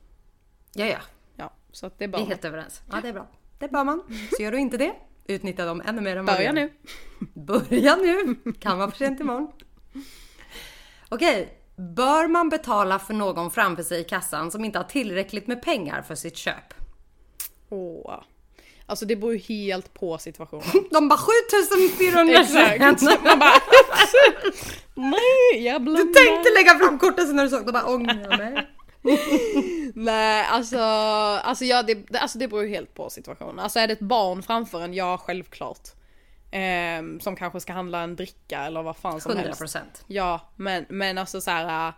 [0.74, 0.98] Ja, ja.
[1.36, 2.82] Ja, så att det är Vi bara är helt överens.
[2.92, 3.28] Ja, det är bra.
[3.60, 4.04] Det bör man.
[4.38, 4.94] Så gör du inte det,
[5.28, 6.74] utnyttja dem ännu mer än vad Börja nu.
[7.34, 8.36] Börja nu!
[8.60, 9.52] Kan vara för sent imorgon.
[11.10, 15.62] Okej, bör man betala för någon framför sig i kassan som inte har tillräckligt med
[15.62, 16.74] pengar för sitt köp?
[17.74, 18.24] Åh.
[18.86, 20.64] Alltså det beror ju helt på situationen.
[20.92, 23.02] De bara 7400 Exakt.
[23.24, 23.54] Man bara...
[24.96, 28.68] Nej, jag Du tänkte lägga fram kortet sen när du såg, de bara ångrar mig.
[29.96, 30.78] Nej, alltså,
[31.44, 33.60] alltså, ja, det, alltså det beror ju helt på situationen.
[33.60, 35.90] Alltså är det ett barn framför en, ja självklart.
[36.52, 39.60] Ehm, som kanske ska handla en dricka eller vad fan som 100 helst.
[39.60, 40.04] procent.
[40.08, 41.88] Ja, men, men alltså så här.
[41.88, 41.94] äh,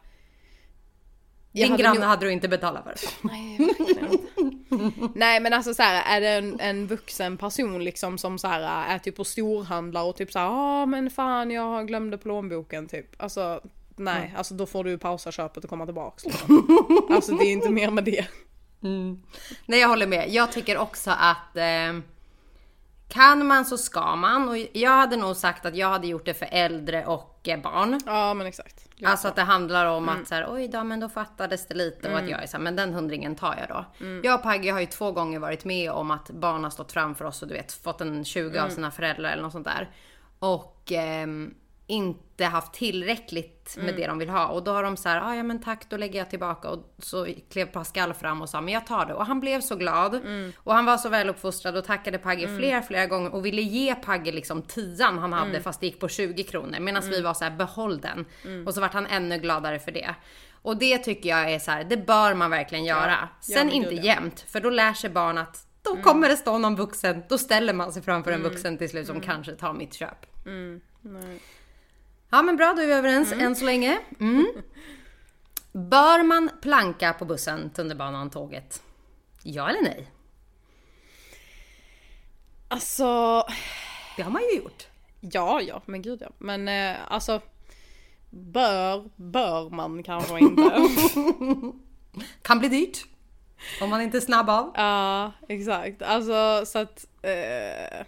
[1.51, 3.27] Din hade granne hade du inte betalat för.
[3.27, 4.34] Nej, verkligen inte.
[5.15, 8.93] Nej men alltså så här, är det en, en vuxen person liksom som så här
[8.95, 13.21] är typ och storhandlar och typ så här, ja men fan jag glömde plånboken typ.
[13.23, 13.61] Alltså
[13.95, 16.25] nej, alltså då får du pausa köpet och komma tillbaks.
[16.25, 17.07] Liksom.
[17.09, 18.25] Alltså det är inte mer med det.
[19.65, 20.29] Nej jag håller med.
[20.29, 21.99] Jag tycker också att eh,
[23.07, 24.49] kan man så ska man.
[24.49, 27.99] Och jag hade nog sagt att jag hade gjort det för äldre och eh, barn.
[28.05, 28.84] Ja men exakt.
[29.03, 29.27] Alltså så.
[29.27, 32.17] att det handlar om att så här, oj då men då fattades det lite och
[32.17, 34.05] att jag är så här, men den hundringen tar jag då.
[34.23, 37.25] Jag och Pagge har ju två gånger varit med om att barn har stått framför
[37.25, 39.89] oss och du vet fått en 20 av sina föräldrar eller något sånt där.
[40.39, 41.53] Och ehm,
[41.87, 44.47] inte haft tillräckligt med det de vill ha.
[44.47, 46.69] Och då har de så här, ah, ja men tack då lägger jag tillbaka.
[46.69, 49.13] Och så klev Pascal fram och sa, men jag tar det.
[49.13, 50.15] Och han blev så glad.
[50.57, 53.33] Och han var så väluppfostrad och tackade Pagge flera, flera gånger.
[53.35, 56.79] Och ville ge Pagge liksom tian han hade fast det gick på 20 kronor.
[56.79, 58.25] Medan vi var så här, behåll den.
[58.67, 60.15] Och så vart han ännu gladare för det.
[60.61, 63.17] Och det tycker jag är så här, det bör man verkligen göra.
[63.21, 66.75] Ja, Sen inte jämt, för då lär sig barn att då kommer det stå någon
[66.75, 67.23] vuxen.
[67.29, 70.25] Då ställer man sig framför en vuxen till slut som kanske tar mitt köp.
[71.01, 71.39] Nej.
[72.35, 73.99] Ja men bra, då är vi överens än så länge.
[74.19, 74.47] Mm.
[75.71, 78.83] Bör man planka på bussen, tunnelbanan, tåget?
[79.43, 80.11] Ja eller nej?
[82.67, 83.43] Alltså,
[84.17, 84.87] Det har man ju gjort.
[85.19, 86.29] ja ja men gud ja.
[86.37, 87.41] Men eh, alltså
[88.29, 90.61] bör, bör man kanske inte.
[92.41, 93.05] Kan bli dyrt.
[93.81, 94.71] Om man inte är snabb av.
[94.75, 96.01] Ja exakt.
[96.01, 98.05] Alltså så att eh,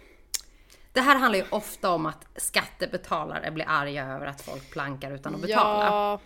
[0.92, 5.34] Det här handlar ju ofta om att skattebetalare blir arga över att folk plankar utan
[5.34, 5.84] att betala.
[5.84, 6.20] Ja.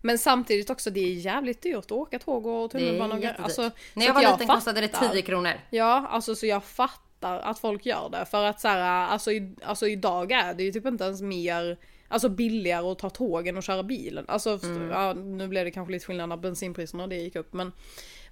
[0.00, 3.44] Men samtidigt också, det är jävligt dyrt att åka tåg och det tunnelbana är jättedyrt.
[3.44, 5.08] Alltså, När jag var liten kostade det fattar.
[5.08, 5.52] 10 kronor.
[5.70, 8.24] Ja, alltså så jag fattar att folk gör det.
[8.24, 11.78] För att så här, alltså, i, alltså idag är det ju typ inte ens mer
[12.08, 14.24] Alltså billigare att ta tågen och köra bilen.
[14.28, 14.90] Alltså, Mm.
[14.90, 17.52] ja, nu blev det kanske lite skillnad när bensinpriserna och det gick upp.
[17.52, 17.72] Men,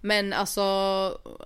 [0.01, 0.63] men alltså,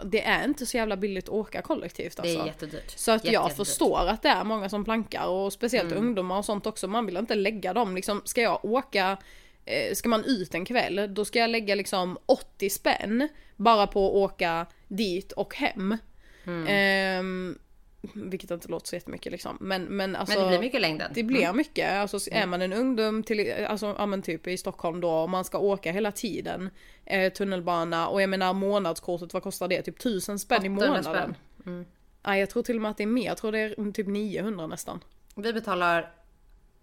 [0.04, 2.16] det är inte så jävla billigt att åka kollektivt.
[2.16, 2.38] Det Alltså.
[2.42, 2.90] är jättedyrt.
[2.98, 3.66] Så att Jätte, jag jättedyrt.
[3.66, 6.04] förstår att det är många som plankar och speciellt Mm.
[6.04, 6.88] ungdomar och sånt också.
[6.88, 9.16] Man vill inte lägga dem liksom, ska jag åka,
[9.64, 14.06] eh, ska man ut en kväll, då ska jag lägga liksom 80 spänn bara på
[14.08, 15.98] att åka dit och hem.
[16.46, 16.66] Mm.
[16.68, 17.58] Ehm,
[18.14, 19.56] vilket inte låter så jättemycket liksom.
[19.60, 20.34] Men, men alltså.
[20.34, 21.12] Men det blir mycket längden.
[21.14, 21.92] Det blir mycket.
[21.92, 25.44] Alltså är man en ungdom till, alltså ja men typ i Stockholm då, och man
[25.44, 26.70] ska åka hela tiden.
[27.04, 29.82] Eh, tunnelbana och jag menar månadskortet, vad kostar det?
[29.82, 31.34] Typ tusen spänn i 800 månaden.
[31.62, 31.86] spänn.
[32.26, 33.26] Nej, jag tror till och med att det är mer.
[33.26, 35.00] Jag tror det är typ 900 nästan.
[35.34, 36.12] Vi betalar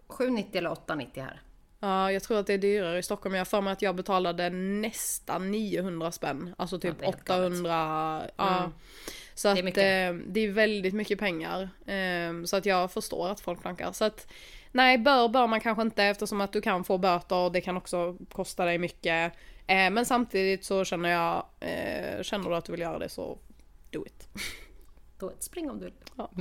[0.07, 1.41] 7,90 eller 8,90 här.
[1.79, 3.35] Ja, jag tror att det är dyrare i Stockholm.
[3.35, 6.55] Jag har för mig att jag betalade nästan 900 spänn.
[6.57, 7.21] Alltså typ galet.
[7.21, 8.21] 800.
[8.37, 8.71] Ja.
[9.33, 9.83] Så att Det mycket.
[9.83, 11.69] är, det är väldigt mycket pengar.
[11.87, 13.91] Ehm, så att jag förstår att folk plankar.
[13.91, 14.27] Så att
[14.71, 17.77] nej, bör bör man kanske inte eftersom att du kan få böter och det kan
[17.77, 19.33] också kosta dig mycket.
[19.67, 23.37] Eh, men samtidigt så känner jag, eh, känner du att du vill göra det så
[23.89, 24.27] do it.
[25.21, 25.93] Då spring om du vill.
[26.15, 26.31] Ja.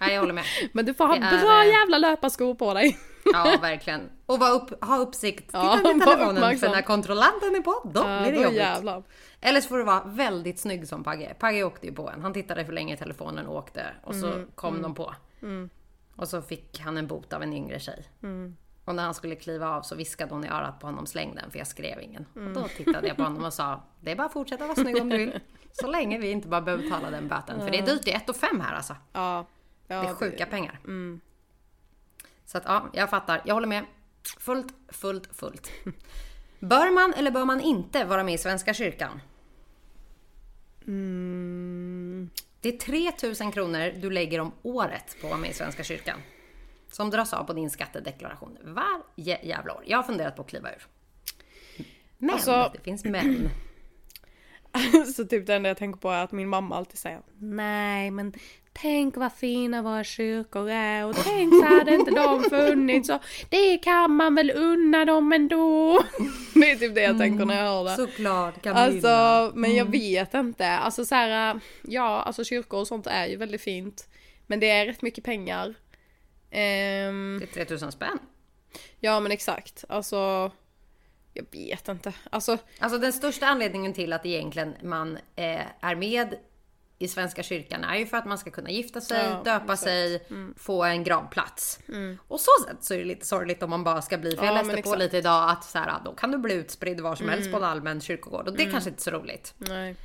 [0.00, 0.44] Nej, jag håller med.
[0.72, 2.98] Men du får ha Det är, bra eh, jävla löparskor på dig.
[3.32, 4.10] Ja, verkligen.
[4.26, 5.38] Och var upp, ha uppsikt.
[5.46, 8.58] Titta Ja, var telefonen för när kontrollanten är på, då Ja, blir det då jobbigt.
[8.58, 9.02] jävlar.
[9.40, 11.34] Eller så får du vara väldigt snygg som Pagge.
[11.38, 12.22] Pagge åkte ju på en.
[12.22, 13.86] Han tittade för länge i telefonen och åkte.
[14.02, 15.14] Och så Mm, kom de på.
[16.16, 18.04] Och så fick han en bot av en yngre tjej.
[18.22, 18.56] Mm.
[18.84, 21.50] Och när han skulle kliva av så viskade hon i örat på honom, släng den
[21.50, 22.26] för jag skrev ingen.
[22.36, 22.48] Mm.
[22.56, 25.00] Och då tittade jag på honom och sa, det är bara att fortsätta vara snygg
[25.02, 25.40] om du vill.
[25.80, 27.60] Så länge vi inte bara behöver betala den böten.
[27.60, 28.96] För det är dyrt, det är 1 5 här alltså.
[29.12, 29.46] Ja.
[29.86, 30.80] ja Det är sjuka pengar.
[30.84, 31.20] Mm.
[32.44, 33.42] Så att ja, jag fattar.
[33.44, 33.84] Jag håller med.
[34.38, 35.70] Fullt, fullt, fullt.
[36.60, 39.20] Bör man eller bör man inte vara med i Svenska kyrkan?
[40.86, 42.30] Mm.
[42.60, 46.18] Det är 3000 kronor du lägger om året på att vara med i Svenska kyrkan.
[46.90, 49.82] Som dras av på din skattedeklaration varje jävla år.
[49.86, 50.86] Jag har funderat på att kliva ur.
[52.18, 53.48] Men, Alltså- det finns men.
[55.16, 58.32] Så typ det enda jag tänker på är att min mamma alltid säger Nej men
[58.72, 63.78] tänk vad fina våra kyrkor är och tänk så hade inte de funnits och det
[63.78, 65.98] kan man väl unna dem ändå.
[66.54, 67.96] Det är typ det jag tänker när jag hör det.
[67.96, 68.84] Såklart Camilla.
[68.84, 70.68] Alltså, men jag vet inte.
[70.68, 74.08] Alltså så här, ja, alltså kyrkor och sånt är ju väldigt fint.
[74.46, 75.74] Men det är rätt mycket pengar.
[76.50, 78.18] Ehm, Det är 3000 spänn.
[79.00, 79.84] ja men exakt.
[79.88, 80.50] Alltså,
[81.34, 82.12] jag vet inte.
[82.30, 86.34] Alltså, Alltså den största anledningen till att egentligen man eh, är med
[86.98, 89.82] i Svenska kyrkan är ju för att man ska kunna gifta sig, Ja, döpa exakt.
[89.82, 91.78] sig, få en gravplats.
[92.28, 94.52] Och så sätt så är det lite sorgligt om man bara ska bli, för jag
[94.54, 94.98] Ja, läste på exakt.
[94.98, 97.64] lite idag att så här, då kan du bli utspridd var som helst på en
[97.64, 99.54] allmän kyrkogård och det är kanske inte är så roligt.
[99.56, 99.96] nej.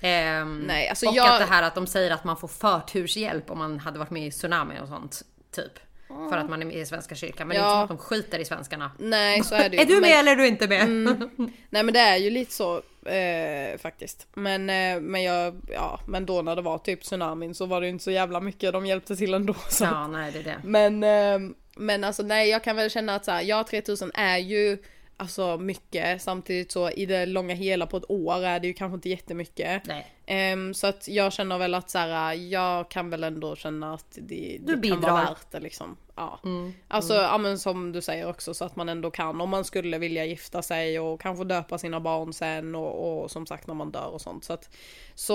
[0.00, 3.50] Ehm, Nej, alltså och jag- att det här att de säger att man får förturshjälp
[3.50, 5.72] om man hade varit med i tsunami och sånt, typ.
[6.08, 7.48] För att man är med i Svenska kyrkan.
[7.48, 7.82] Men det är Ja.
[7.82, 8.90] inte som att de skiter i svenskarna.
[8.98, 9.82] Nej, så är det ju.
[9.82, 10.88] Är du med Men- eller är du inte med?
[11.70, 12.76] Nej men det är ju lite så
[13.08, 14.26] eh, faktiskt.
[14.34, 17.86] Men, eh, men jag, ja, men då när det var typ tsunamin så var det
[17.86, 19.54] ju inte så jävla mycket de hjälpte till ändå.
[19.68, 19.84] Så.
[19.84, 20.56] ja, nej det är det.
[20.64, 24.38] Men, eh, men alltså nej jag kan väl känna att så här, ja 3000 är
[24.38, 24.78] ju
[25.18, 26.22] alltså mycket.
[26.22, 29.86] Samtidigt så i det långa hela på ett år är det ju kanske inte jättemycket.
[29.86, 30.14] Nej.
[30.26, 34.06] Ehm, så att jag känner väl att så här, jag kan väl ändå känna att
[34.10, 35.96] det, det kan vara värt det liksom.
[36.14, 36.40] Ja.
[36.88, 39.98] Alltså ja men som du säger också så att man ändå kan om man skulle
[39.98, 43.90] vilja gifta sig och kanske döpa sina barn sen och, och som sagt när man
[43.90, 44.44] dör och sånt.
[44.44, 44.76] Så att
[45.14, 45.34] så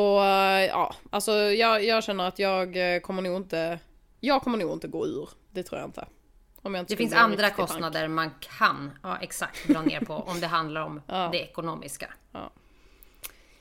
[0.70, 3.80] ja, alltså jag, jag känner att jag eh, kommer nog inte,
[4.20, 5.30] jag kommer nog inte gå ur.
[5.52, 6.06] Det tror jag inte.
[6.88, 11.02] Det finns andra kostnader man kan, ja exakt, dra ner på om det handlar om
[11.08, 11.30] Ja.
[11.32, 12.14] det ekonomiska.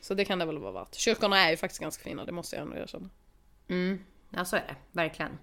[0.01, 0.95] Så det kan det väl vara värt.
[0.95, 3.09] Kyrkorna är ju faktiskt ganska fina, det måste jag ändå erkänna.
[3.69, 5.39] Mm, ja så är det, verkligen.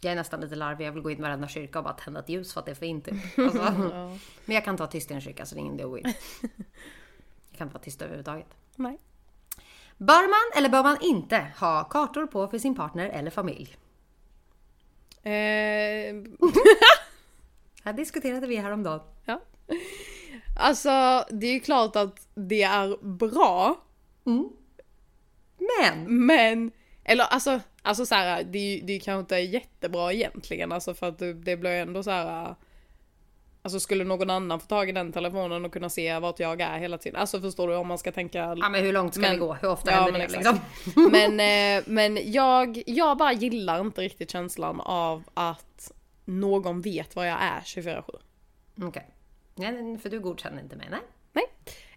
[0.00, 2.20] Jag är nästan lite larvig, jag vill gå in i varenda kyrka och bara tända
[2.20, 3.14] ett ljus för att det är fint typ.
[3.38, 5.90] Alltså, Men jag kan vara tyst i en kyrka så det är ingen idé att
[5.90, 6.04] gå in.
[7.50, 8.46] Jag kan inte vara tyst överhuvudtaget.
[8.76, 8.98] Nej.
[9.96, 13.76] Bör man eller bör man inte ha kartor på för sin partner eller familj?
[15.26, 16.14] Eh,
[17.84, 19.00] Här diskuterade vi häromdagen.
[19.24, 19.40] ja.
[20.58, 23.80] Alltså det är ju klart att det är bra.
[25.58, 26.26] Men!
[26.26, 26.70] Men,
[27.04, 30.94] eller alltså, alltså så här, det, är ju- det är kanske inte jättebra egentligen alltså
[30.94, 32.54] för att det, blir ändå så här.
[33.66, 36.78] Alltså skulle någon annan få tag i den telefonen och kunna se vart jag är
[36.78, 37.20] hela tiden.
[37.20, 38.38] Alltså förstår du om man ska tänka.
[38.38, 39.54] Ja men hur långt ska Men- vi gå?
[39.54, 40.58] Hur ofta Ja, händer men det liksom?
[41.36, 45.92] Men, eh, men jag, jag bara gillar inte riktigt känslan av att
[46.24, 48.02] någon vet vad jag är 24-7.
[48.82, 49.10] Okej.
[49.54, 51.00] Nej, för du godkänner inte mig, nej?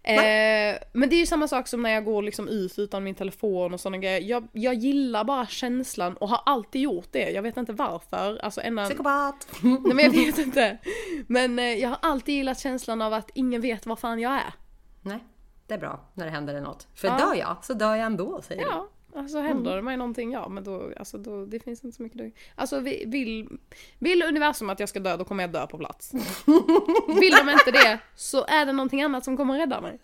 [0.02, 3.14] Eh, men det är ju samma sak som när jag går liksom ut utan min
[3.14, 4.20] telefon och sådana grejer.
[4.20, 7.30] Jag, jag gillar bara känslan och har alltid gjort det.
[7.30, 8.38] Jag vet inte varför.
[8.42, 8.84] Alltså ända...
[8.84, 9.48] Psykopat!
[9.62, 10.78] Nej men jag vet inte.
[11.26, 14.54] Men eh, jag har alltid gillat känslan av att ingen vet vad fan jag är.
[15.02, 15.18] nej,
[15.66, 16.86] det är bra när det händer något.
[16.94, 17.18] För Ja.
[17.18, 18.88] dör jag, så dör jag ändå, säger du.
[19.14, 22.34] Alltså händer det mig någonting, ja men då, alltså då, det finns inte så mycket.
[22.54, 23.58] Alltså vi- vill,
[23.98, 26.12] vill universum att jag ska dö, då kommer jag dö på plats.
[27.20, 29.98] Vill de inte det, så är det någonting annat som kommer rädda mig.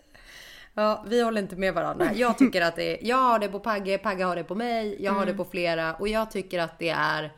[0.73, 2.09] Ja, vi håller inte med varandra.
[2.15, 4.97] Jag tycker att det är, jag har det på Pagge, Pagge har det på mig,
[5.03, 7.31] jag har det på flera och jag tycker att det är,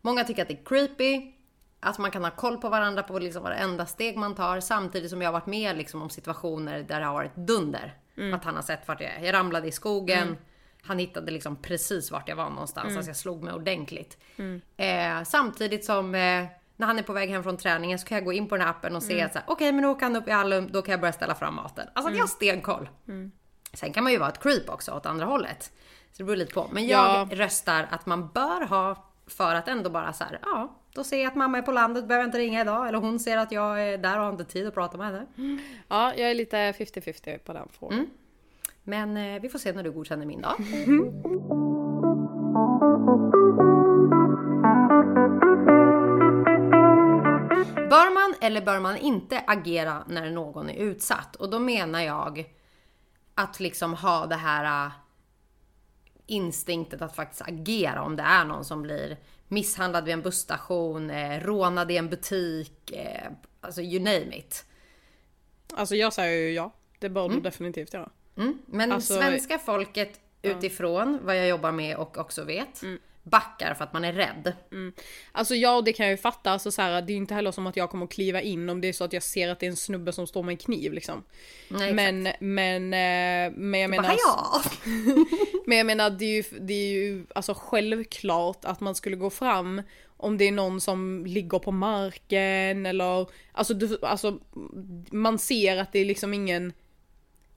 [0.00, 1.32] många tycker att det är creepy,
[1.80, 5.22] att man kan ha koll på varandra på liksom varenda steg man tar samtidigt som
[5.22, 7.94] jag har varit med liksom om situationer där det har varit dunder.
[8.34, 9.24] Att han har sett vart jag är.
[9.24, 10.36] Jag ramlade i skogen,
[10.82, 12.96] han hittade liksom precis vart jag var någonstans.
[12.96, 14.18] Alltså jag slog mig ordentligt.
[14.76, 16.44] Eh, samtidigt som eh,
[16.76, 18.66] när han är på väg hem från träningen så kan jag gå in på den
[18.66, 20.68] här appen och se att så här, okej men nu åker han upp i Allum,
[20.72, 21.88] då kan jag börja ställa fram maten.
[21.94, 22.88] Alltså jag har stenkoll.
[23.74, 25.62] Sen kan man ju vara ett creep också åt andra hållet.
[26.12, 26.68] Så det beror lite på.
[26.72, 27.36] Men jag Ja.
[27.36, 31.26] röstar att man bör ha för att ändå bara så här, ja, då ser jag
[31.28, 32.88] att mamma är på landet, behöver inte ringa idag.
[32.88, 35.26] Eller hon ser att jag är där och har inte tid att prata med henne.
[35.88, 38.06] Ja, jag är lite 50-50 på den frågan.
[38.84, 40.54] Men eh, vi får se när du godkänner min dag.
[47.90, 51.36] Bör man eller bör man inte agera när någon är utsatt?
[51.36, 52.54] Och då menar jag
[53.34, 54.92] att liksom ha det här äh,
[56.26, 59.16] instinktet att faktiskt agera om det är någon som blir
[59.48, 64.64] misshandlad vid en busstation, eh, rånad i en butik, eh, alltså you name it.
[65.74, 66.72] Alltså jag säger ju ja.
[66.98, 68.10] Det bör du definitivt göra.
[68.36, 68.58] Mm.
[68.66, 72.82] Men Alltså- svenska folket utifrån vad jag jobbar med och också vet
[73.22, 74.52] backar för att man är rädd.
[75.32, 76.50] Alltså ja, det kan jag ju fatta.
[76.50, 78.68] Alltså, så här, det är ju inte heller som att jag kommer att kliva in
[78.68, 80.52] om det är så att jag ser att det är en snubbe som står med
[80.52, 81.24] en kniv liksom.
[81.68, 84.02] Nej, men, men, eh, men jag menar...
[84.02, 84.62] Bara, ja.
[85.66, 89.30] Men jag menar det är ju, det är ju alltså självklart att man skulle gå
[89.30, 89.82] fram
[90.16, 94.38] om det är någon som ligger på marken eller alltså, du, alltså
[95.10, 96.72] man ser att det är liksom ingen,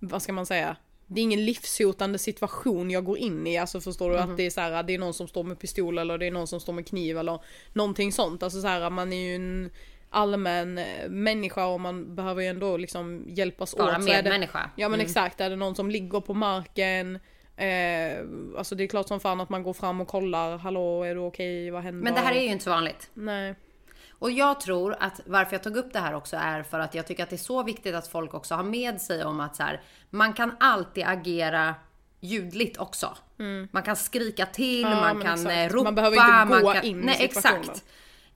[0.08, 0.76] vad ska man säga?
[1.08, 4.50] Det är ingen livshotande situation jag går in i, alltså förstår du att det är
[4.50, 6.74] så här, det är någon som står med pistol eller det är någon som står
[6.74, 7.40] med kniv eller
[7.74, 8.44] någonting sånt.
[8.44, 9.72] Alltså så här, man är ju en
[10.10, 14.06] allmän eh, människa och man behöver ju ändå liksom hjälpas Bara åt.
[14.06, 14.70] Det- medmänniska.
[14.76, 17.20] Ja men exakt, är det någon som ligger på marken
[17.58, 18.18] Eh,
[18.58, 21.22] alltså det är klart som fan att man går fram och kollar, hallå är du
[21.22, 22.04] okej, vad händer?
[22.04, 23.10] Men det här är ju inte så vanligt.
[23.14, 23.56] Nej.
[24.24, 27.08] Och jag tror att varför jag tog upp det här också är för att jag
[27.08, 29.64] tycker att det är så viktigt att folk också har med sig om att så
[29.64, 31.76] här, man kan alltid agera
[32.20, 33.18] ljudligt också.
[33.72, 34.98] Man kan skrika till, Mm.
[34.98, 35.72] Ja, man kan exakt.
[35.72, 35.84] eh, ropa.
[35.84, 37.60] Man behöver inte gå kan, in i Nej situationen.
[37.62, 37.84] exakt.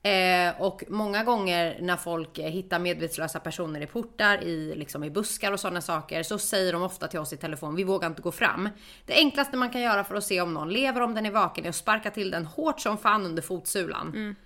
[0.02, 5.10] Eh, och många gånger när folk eh, hittar medvetslösa personer i portar, i, liksom i
[5.10, 8.22] buskar och sådana saker, så säger de ofta till oss i telefon, vi vågar inte
[8.22, 8.68] gå fram.
[9.06, 11.64] Det enklaste man kan göra för att se om någon lever, om den är vaken,
[11.64, 14.36] är att sparka till den hårt som fan under fotsulan.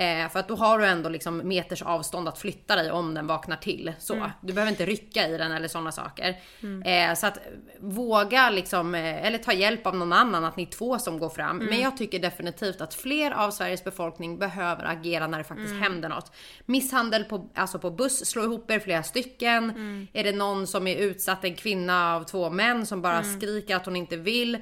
[0.00, 3.26] Eh, för att då har du ändå liksom meters avstånd att flytta dig om den
[3.26, 3.92] vaknar till.
[3.98, 4.30] Så.
[4.40, 6.36] Du behöver inte rycka i den eller sådana saker.
[6.84, 7.38] Eh, så att
[7.80, 11.28] våga liksom, eh, eller ta hjälp av någon annan, att ni är två som går
[11.28, 11.56] fram.
[11.58, 16.08] Men jag tycker definitivt att fler av Sveriges befolkning behöver agera när det faktiskt händer
[16.08, 16.32] något.
[16.66, 19.72] Misshandel på, alltså på buss, slå ihop er flera stycken.
[20.12, 23.86] Är det någon som är utsatt, en kvinna av två män som bara skriker att
[23.86, 24.58] hon inte vill.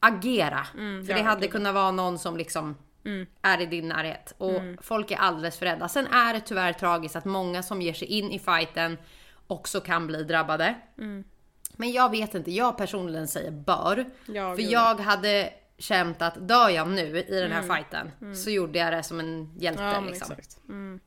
[0.00, 0.66] Agera.
[1.06, 2.76] För ja, det hade kunnat vara någon som liksom
[3.42, 4.34] är i din närhet.
[4.38, 5.88] Och folk är alldeles för rädda.
[5.88, 8.98] Sen är det tyvärr tragiskt att många som ger sig in i fighten
[9.46, 10.74] också kan bli drabbade.
[11.76, 14.10] Men jag vet inte, jag personligen säger bör.
[14.26, 18.50] Ja, för gud, jag hade känt att dör jag nu i den här fighten så
[18.50, 20.36] gjorde jag det som en hjälte Ja, liksom.
[20.68, 21.00] Mm.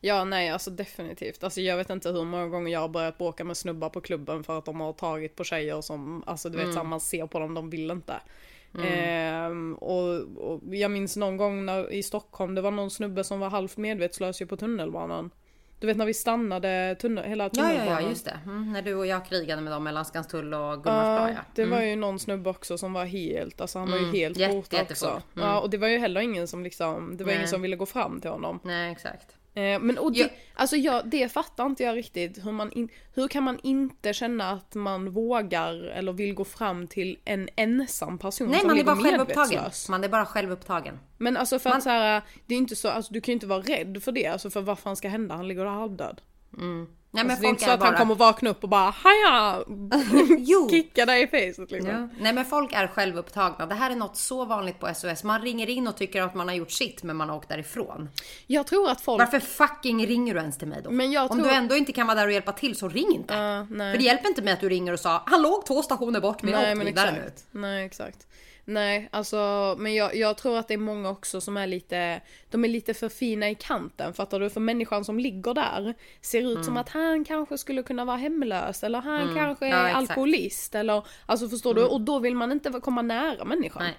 [0.00, 1.44] Ja, nej, alltså definitivt.
[1.44, 4.44] Alltså jag vet inte hur många gånger jag har börjat bråka med snubbar på klubben
[4.44, 6.76] för att de har tagit på tjejer som, alltså du vet Mm.
[6.76, 8.14] så man ser på dem, de vill inte.
[8.78, 13.40] Ehm, och, och jag minns någon gång när, i Stockholm, det var någon snubbe som
[13.40, 15.30] var halvt medvetslös ju på tunnelbanan.
[15.80, 17.86] Du vet när vi stannade tunnel, hela Ja, tunnelbanan.
[17.92, 18.38] ja, ja, just det.
[18.44, 21.32] Mm, när du och jag krigade med dem mellan Skanstull och Ja, Gullmarsberg.
[21.32, 21.40] ja.
[21.54, 24.36] det var ju någon snubbe också som var helt, alltså han var Mm, ju helt
[24.36, 25.06] jätte- borta också.
[25.08, 25.22] Mm.
[25.48, 27.36] Ja, och det var ju heller ingen som liksom, det var Nej.
[27.36, 28.60] ingen som ville gå fram till honom.
[28.64, 29.36] Nej, exakt.
[29.54, 30.28] Eh, men och det, Ja.
[30.54, 32.46] alltså jag, det fattar inte jag riktigt.
[32.46, 36.86] Hur, man in, hur kan man inte känna att man vågar eller vill gå fram
[36.86, 39.62] till en ensam person Nej, som man är bara självupptagen.
[39.88, 40.98] Man är bara självupptagen.
[41.18, 43.34] Men alltså för Man- att så här, det är inte så, alltså du kan ju
[43.34, 45.34] inte vara rädd för det, alltså för vad fan ska hända?
[45.34, 46.20] Han ligger där halvdöd.
[47.12, 47.98] Nej, men Alltså, det är inte så att han bara...
[47.98, 49.64] kommer vakna upp och bara haja!
[50.70, 51.90] Kicka dig i facet liksom.
[51.90, 52.08] Ja.
[52.20, 53.66] Nej men folk är självupptagna.
[53.66, 55.24] Det här är något så vanligt på SOS.
[55.24, 58.08] Man ringer in och tycker att man har gjort sitt men man har åkt därifrån.
[58.46, 59.20] Jag tror att folk...
[59.20, 60.90] Varför fucking ringer du ens till mig då?
[60.90, 63.14] Men jag Om tror- du ändå inte kan vara där och hjälpa till så ring
[63.14, 63.62] inte.
[63.70, 63.92] Nej.
[63.92, 66.42] För det hjälper inte mig att du ringer och sa han låg två stationer bort
[66.42, 67.32] men jag åkte vidare nu.
[67.50, 68.26] Nej exakt.
[68.64, 72.64] Nej alltså men jag, jag tror att det är många också som är lite, de
[72.64, 74.50] är lite för fina i kanten fattar du?
[74.50, 76.64] För människan som ligger där ser ut Mm.
[76.64, 81.06] som att han kanske skulle kunna vara hemlös eller han kanske är Ja, alkoholist eller
[81.26, 81.84] alltså förstår du?
[81.84, 83.82] Och då vill man inte komma nära människan.
[83.82, 83.96] Nej.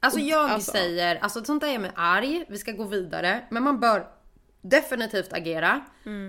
[0.00, 3.44] Alltså jag alltså- säger, alltså sånt där är mig arg, vi ska gå vidare.
[3.50, 4.06] Men man bör
[4.64, 5.80] definitivt agera.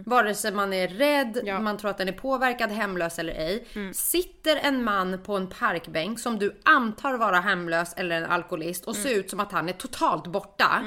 [0.06, 1.48] Vare sig man är rädd, Mm.
[1.48, 1.52] Ja.
[1.54, 1.64] Mm.
[1.64, 3.66] man tror att den är påverkad, hemlös eller ej.
[3.94, 8.96] Sitter en man på en parkbänk som du antar vara hemlös eller en alkoholist och
[8.96, 9.20] ser Mm.
[9.20, 10.84] ut som att han är totalt borta.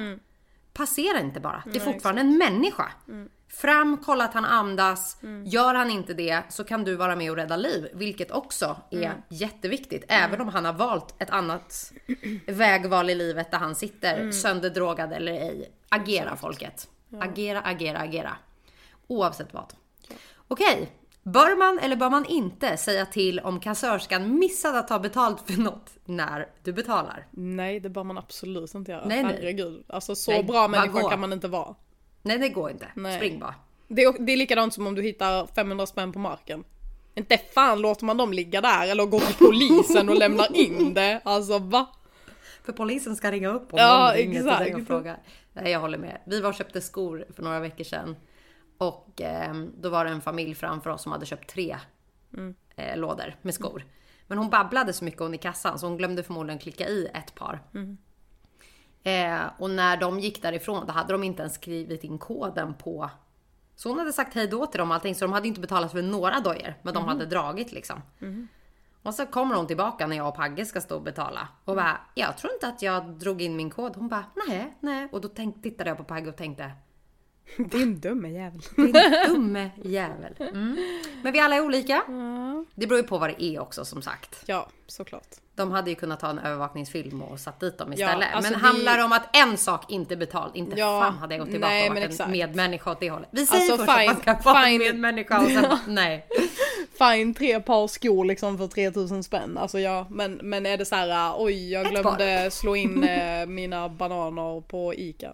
[0.72, 2.92] Passera inte bara, det är fortfarande en människa.
[3.50, 5.22] Fram, kolla att han andas.
[5.22, 5.44] Mm.
[5.46, 9.02] Gör han inte det så kan du vara med och rädda liv, vilket också är
[9.02, 9.12] Mm.
[9.28, 10.04] jätteviktigt.
[10.08, 11.92] Även om han har valt ett annat
[12.46, 14.32] vägval i livet där han sitter Mm.
[14.32, 15.72] sönderdrogad eller ej.
[15.88, 16.88] Agera folket.
[17.20, 18.36] Agera, agera, agera.
[19.06, 19.72] Oavsett vad.
[20.48, 20.92] Okej,
[21.22, 25.60] bör man eller bör man inte säga till om kassörskan missade att ta betalt för
[25.60, 27.26] något när du betalar?
[27.30, 29.04] Nej, det bör man absolut inte göra.
[29.06, 29.34] Nej, nej.
[29.40, 29.84] Herregud.
[29.88, 31.08] Alltså så Nej, bra människa gå.
[31.08, 31.74] kan man inte vara.
[32.22, 32.88] Nej, det går inte.
[32.94, 33.16] Nej.
[33.16, 33.54] Spring bara.
[33.88, 36.64] Det är, det är likadant som om du hittar 500 spänn på marken.
[37.14, 41.20] Inte fan låter man dem ligga där eller gå till polisen och lämnar in det.
[41.24, 41.86] Alltså va?
[42.64, 45.20] För polisen ska ringa upp om Ja, någon dig och exakt.
[45.62, 46.20] Nej, jag håller med.
[46.26, 48.16] Vi var och köpte skor för några veckor sedan.
[48.78, 51.76] Och eh, då var det en familj framför oss som hade köpt tre
[52.32, 52.54] Mm.
[52.76, 53.84] eh, lådor med skor.
[54.26, 57.34] Men hon babblade så mycket hon i kassan så hon glömde förmodligen klicka i ett
[57.34, 57.60] par.
[57.74, 57.98] Mm.
[59.02, 63.10] Eh, och när de gick därifrån då hade de inte ens skrivit in koden på...
[63.76, 65.92] Så hon hade sagt hej då till dem och allting så de hade inte betalat
[65.92, 66.74] för några dojor.
[66.82, 68.02] Men de hade dragit liksom.
[69.02, 71.48] Och så kommer hon tillbaka när jag och Pagge ska stå och betala.
[71.64, 73.96] Och bara, jag tror inte att jag drog in min kod.
[73.96, 75.08] Hon bara, nej, nej.
[75.12, 76.70] Och då tänk, tittade jag på Pagge och tänkte,
[77.56, 78.60] Din dumme jävel.
[78.76, 78.92] din
[79.28, 80.34] dumme jävel.
[80.40, 80.76] Mm.
[81.22, 82.02] Men vi alla är olika.
[82.74, 84.42] Det beror ju på vad det är också som sagt.
[84.46, 85.26] Ja, såklart.
[85.54, 88.28] De hade ju kunnat ta en övervakningsfilm och satt dit dem Ja, istället.
[88.34, 91.34] alltså men det- handlar det om att en sak inte betald, inte Ja, fan hade
[91.34, 93.28] jag gått tillbaka nej, och varit en medmänniska åt det hållet.
[93.32, 94.78] Vi säger Alltså, först att man fine, ska vara en fine.
[94.78, 96.26] medmänniska och sen nej.
[96.98, 99.58] Fine, tre par skor liksom för 3000 spänn.
[99.58, 103.88] Alltså ja, men, men är det så här, oj jag glömde slå in eh, mina
[103.88, 105.32] bananer på ICA.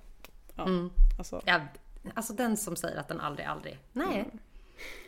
[0.56, 0.90] Ja, Mm.
[1.18, 1.42] alltså.
[1.44, 1.60] Ja,
[2.14, 3.78] alltså den som säger att den aldrig, aldrig.
[3.92, 4.06] Nej.
[4.14, 4.38] Mm.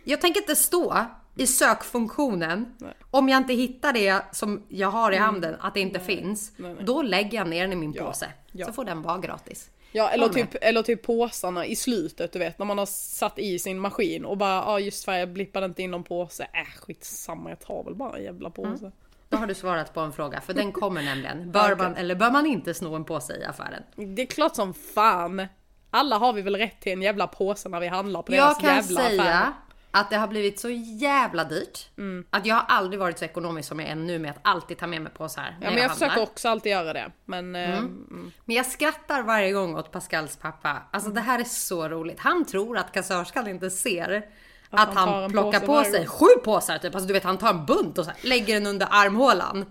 [0.05, 1.05] Jag tänker inte stå
[1.37, 2.93] i sökfunktionen Nej.
[3.11, 6.53] om jag inte hittar det som jag har i handen, att det inte finns.
[6.57, 6.85] Nej, nej.
[6.85, 8.05] Då lägger jag ner den i min Ja.
[8.07, 8.27] påse.
[8.53, 8.67] Ja.
[8.67, 9.71] Så får den vara gratis.
[9.93, 13.59] Ja, eller typ, eller typ påsarna i slutet, du vet, när man har satt i
[13.59, 16.43] sin maskin och bara, ja ah, just för jag blippade inte in någon påse.
[16.53, 18.85] Äh, skitsamma, jag tar väl bara en jävla påse.
[18.85, 18.93] Mm.
[19.29, 21.51] Då har du svarat på en fråga, för den kommer nämligen.
[21.53, 23.83] Bör man eller bör man inte sno en påse i affären?
[24.17, 25.47] Det är klart som fan.
[25.91, 28.59] Alla har vi väl rätt till en jävla påse när vi handlar på Jag deras
[28.59, 29.53] kan jävla säga affär.
[29.97, 30.71] Att det har blivit så
[31.01, 31.89] jävla dyrt.
[31.99, 32.25] Mm.
[32.31, 34.87] Att jag har aldrig varit så ekonomisk som jag är nu med att alltid ta
[34.87, 35.89] med mig påsar Ja men jag handlar.
[35.95, 37.11] försöker också alltid göra det.
[37.25, 38.33] Men eh, mm.
[38.45, 40.83] Men jag skrattar varje gång åt Pascals pappa.
[40.91, 42.21] Alltså det här är så roligt.
[42.21, 44.27] Han tror att kassörskan inte ser
[44.71, 46.95] att, han tar han, en plockar på sig sju påsar typ.
[46.95, 49.67] Alltså du vet han tar en bunt och så här, lägger den under armhålan.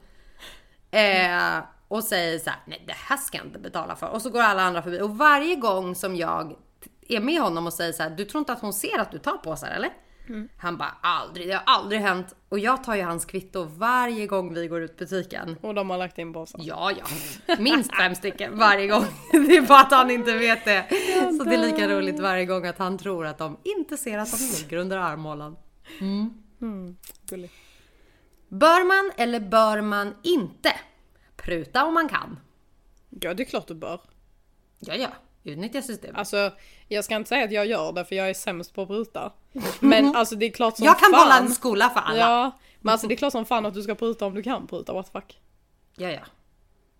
[0.91, 4.09] Eh, och säger så här, nej det här ska jag inte betala för.
[4.09, 5.01] Och så går alla andra förbi.
[5.01, 6.55] Och varje gång som jag
[7.07, 9.17] är med honom och säger så här, du tror inte att hon ser att du
[9.17, 9.89] tar påsar eller?
[10.57, 12.35] Han bara aldrig, det har aldrig hänt.
[12.49, 15.55] Och jag tar ju hans kvitto varje gång vi går ut butiken.
[15.61, 16.59] och de har lagt in påsar.
[16.63, 17.55] Ja, ja.
[17.59, 19.05] Minst fem stycken varje gång.
[19.31, 20.85] Det är bara att han inte vet det.
[21.37, 24.31] Så det är lika roligt varje gång att han tror att de inte ser att
[24.31, 25.55] de ligger under armhålan.
[27.29, 27.53] Gulligt.
[28.49, 30.73] Bör man eller bör man inte
[31.35, 32.39] pruta om man kan?
[33.09, 34.01] Ja det är klart du bör.
[34.79, 35.09] Ja, ja.
[35.45, 36.17] Utnyttja systemet.
[36.17, 36.51] Alltså
[36.87, 39.31] jag ska inte säga att jag gör det för jag är sämst på att pruta.
[39.79, 41.19] Men alltså det är klart som Jag kan fan.
[41.19, 42.17] hålla en skola för alla.
[42.19, 42.25] Ja.
[42.43, 44.67] Ja, men alltså det är klart som fan att du ska pruta om du kan
[44.67, 45.39] pruta, what the fuck.
[45.95, 46.19] ja,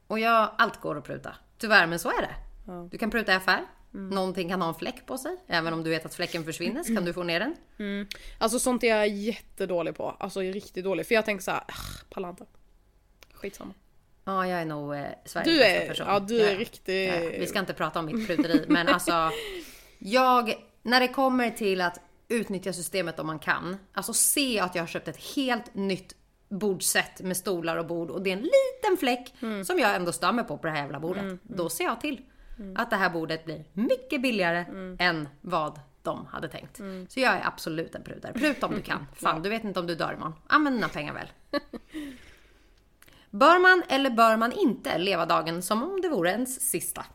[0.07, 1.35] Och jag, allt går att pruta.
[1.57, 2.35] Tyvärr, men så är det.
[2.67, 2.87] Ja.
[2.91, 3.61] Du kan pruta i affär.
[3.91, 5.37] Någonting kan ha en fläck på sig.
[5.47, 7.55] Även om du vet att fläcken försvinner så kan du få ner den.
[8.37, 10.09] Alltså sånt är jag jättedålig på.
[10.19, 11.07] Alltså jag är riktigt dålig.
[11.07, 11.63] För jag tänker såhär,
[12.09, 12.45] pallar inte.
[13.33, 13.73] Skitsamma.
[14.25, 16.07] Ja, jag är nog eh, Sveriges Du bästa är, person.
[16.07, 17.13] ja du är riktigt...
[17.13, 19.31] Ja, vi ska inte prata om mitt pruteri, men alltså.
[19.99, 23.77] Jag, när det kommer till att utnyttja systemet om man kan.
[23.93, 26.15] Alltså se att jag har köpt ett helt nytt
[26.49, 29.65] bordset med stolar och bord och det är en liten fläck Mm.
[29.65, 31.39] som jag ändå stör mig på på det här jävla bordet.
[31.43, 32.21] Då ser jag till
[32.75, 34.97] att det här bordet blir mycket billigare Mm.
[34.99, 36.77] än vad de hade tänkt.
[37.09, 38.33] Så jag är absolut en prutare.
[38.33, 39.07] Pruta om du kan.
[39.15, 40.33] Fan, du vet inte om du dör imorgon.
[40.47, 41.27] Använd dina pengar väl.
[43.39, 47.05] Bör man eller bör man inte leva dagen som om det vore ens sista?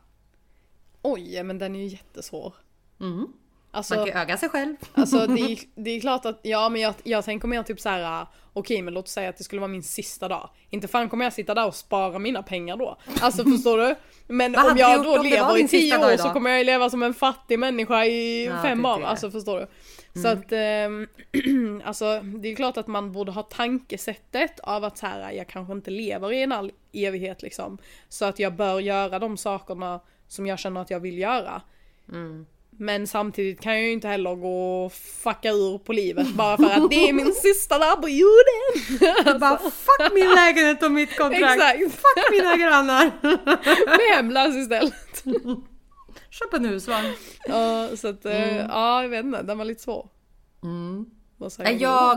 [1.03, 2.55] Oj, men den är ju jättesvår.
[2.99, 3.33] Mhm.
[3.71, 4.77] Alltså, Man kan öga sig själv.
[4.95, 7.89] alltså det, är, det är klart att, ja men jag, jag tänker mer typ så
[7.89, 8.27] här.
[8.53, 10.51] okej men låt oss säga att det skulle vara min sista dag.
[10.71, 12.97] Inte fan kommer jag sitta där och spara mina pengar då.
[13.21, 13.95] Alltså förstår du?
[14.27, 17.59] Men om jag då lever i tio år så kommer jag leva som en fattig
[17.59, 19.03] människa i Ja, fem är år.
[19.03, 19.67] Alltså förstår du?
[20.23, 21.09] Så att, ehm,
[21.85, 25.73] alltså det är klart att man borde ha tankesättet av att så här, jag kanske
[25.73, 27.79] inte lever i en all evighet liksom.
[28.09, 31.63] Så att jag bör göra de sakerna som jag känner att jag vill göra.
[32.81, 36.65] Men samtidigt kan jag ju inte heller gå och fucka ur på livet bara för
[36.65, 39.41] att det är min sista dag på jorden.
[39.41, 41.63] Bara fuck min lägenhet och mitt kontrakt.
[41.63, 43.11] Exakt, Fuck mina grannar.
[43.97, 45.25] bli hemlös istället.
[46.31, 47.13] Köp en husvagn.
[47.45, 50.09] Ja, så att, eh, ja jag vet inte, den var lite svår.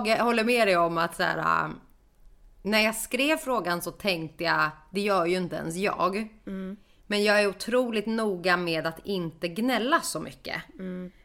[0.04, 0.10] Du?
[0.10, 1.72] Jag håller med dig om att så här, äh,
[2.62, 6.28] när jag skrev frågan så tänkte jag, det gör ju inte ens jag.
[7.14, 10.62] Men jag är otroligt noga med att inte gnälla så mycket.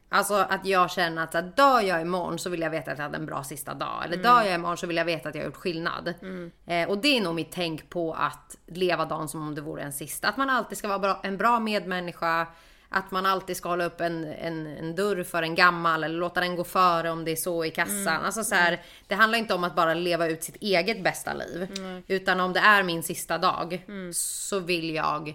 [0.09, 2.99] Alltså att jag känner att så här, dör jag imorgon så vill jag veta att
[2.99, 4.05] jag hade en bra sista dag.
[4.05, 6.14] Eller dör jag imorgon så vill jag veta att jag har gjort skillnad.
[6.66, 9.82] Eh, och det är nog mitt tänk på att leva dagen som om det vore
[9.82, 10.28] en sista.
[10.28, 12.47] Att man alltid ska vara bra, en bra medmänniska.
[12.89, 16.41] Att man alltid ska hålla upp en, en, en dörr för en gammal eller låta
[16.41, 18.24] den gå före om det är så i kassan.
[18.24, 21.68] Alltså så här, Det handlar inte om att bara leva ut sitt eget bästa liv.
[22.09, 25.34] Utan om det är min sista dag så vill jag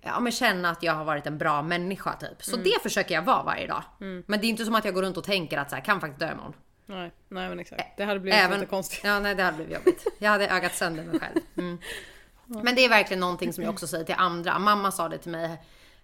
[0.00, 2.44] ja, men känna att jag har varit en bra människa typ.
[2.44, 3.82] Så det försöker jag vara varje dag.
[4.26, 6.00] Men det är inte som att jag går runt och tänker att så här, kan
[6.00, 6.54] faktiskt dö imorgon.
[6.86, 7.96] Nej, nej men exakt.
[7.96, 9.00] Det hade blivit lite konstigt.
[9.04, 10.06] Ja, nej det hade blivit jobbigt.
[10.18, 11.40] Jag hade ögat sönder mig själv.
[11.56, 11.78] Mm.
[12.62, 14.58] Men det är verkligen någonting som jag också säger till andra.
[14.58, 15.58] Mamma sa det till mig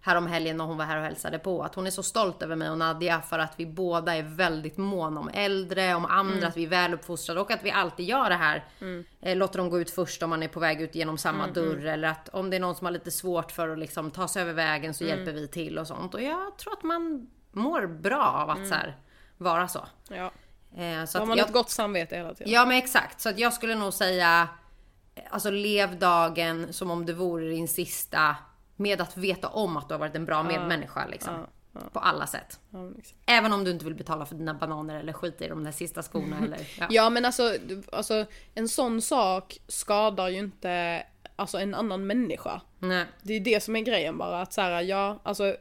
[0.05, 1.63] härom helgen när hon var här och hälsade på.
[1.63, 4.77] Att hon är så stolt över mig och Nadja för att vi båda är väldigt
[4.77, 8.37] måna om äldre, om andra, att vi är väluppfostrade och att vi alltid gör det
[8.37, 8.65] här.
[9.21, 11.87] Eh, låter dem gå ut först om man är på väg ut genom samma dörr.
[11.87, 14.43] Eller att om det är någon som har lite svårt för att liksom ta sig
[14.43, 16.15] över vägen så hjälper vi till och sånt.
[16.15, 18.97] Och jag tror att man mår bra av att så här,
[19.37, 19.87] vara så.
[20.09, 20.31] Ja.
[20.77, 22.53] Eh, så Då har man jag, ett gott samvete hela tiden.
[22.53, 24.49] Ja men exakt, så att jag skulle nog säga
[25.31, 28.37] Alltså lev dagen som om det vore din sista
[28.77, 31.35] med att veta om att du har varit en bra medmänniska liksom.
[31.93, 32.61] På alla sätt.
[32.71, 33.17] Ja, exakt.
[33.27, 36.03] Även om du inte vill betala för dina bananer eller skita i de där sista
[36.03, 36.87] skorna eller ja.
[36.91, 37.57] Ja men alltså,
[37.93, 41.03] alltså en sån sak skadar ju inte
[41.37, 42.61] alltså, en annan människa.
[42.79, 43.07] Nej.
[43.23, 45.57] Det är det som är grejen bara att så här, ja, alltså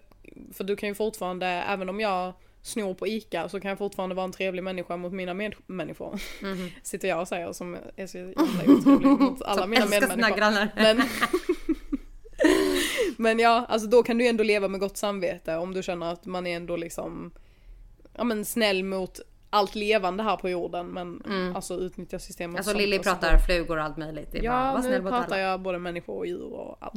[0.54, 4.16] för du kan ju fortfarande, även om jag snor på ICA så kan jag fortfarande
[4.16, 6.20] vara en trevlig människa mot mina medmänniskor.
[6.84, 10.16] Sitter jag och säger som är så jävla otrevlig mot alla Som mina älskar sina
[10.16, 10.38] medmänniskor.
[10.38, 10.70] grannar.
[10.76, 11.02] Men,
[13.24, 16.26] men ja, alltså då kan du ändå leva med gott samvete om du känner att
[16.26, 17.32] man är ändå liksom
[18.14, 19.20] ja, men snäll mot
[19.50, 21.22] allt levande här på jorden men
[21.56, 22.58] alltså utnyttja systemet.
[22.58, 24.32] Alltså Lilly alltså, pratar flugor och allt möjligt.
[24.32, 25.40] Det är bara, Ja, var nu pratar alla.
[25.40, 26.94] jag både människor och djur och allt.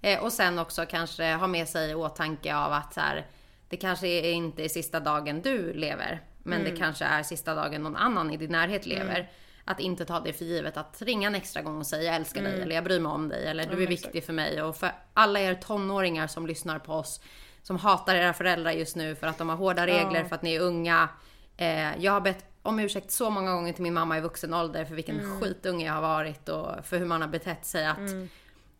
[0.00, 3.26] Eh, och sen också kanske ha med sig i åtanke av att så här,
[3.68, 6.72] det kanske är inte är sista dagen du lever, men Mm.
[6.72, 9.30] det kanske är sista dagen någon annan i din närhet lever.
[9.68, 12.42] Att inte ta det för givet att ringa en extra gång och säga jag älskar
[12.42, 13.84] dig eller jag bryr mig om dig eller du är Mm.
[13.84, 14.06] men exakt.
[14.06, 14.62] viktig för mig.
[14.62, 17.20] Och för alla er tonåringar som lyssnar på oss
[17.62, 20.54] som hatar era föräldrar just nu för att de har hårda regler för att ni
[20.54, 21.08] är unga.
[21.56, 24.84] Eh, jag har bett om ursäkt så många gånger till min mamma i vuxen ålder
[24.84, 25.40] för vilken Mm.
[25.40, 27.86] skitunge jag har varit och för hur man har betett sig.
[27.86, 27.98] Att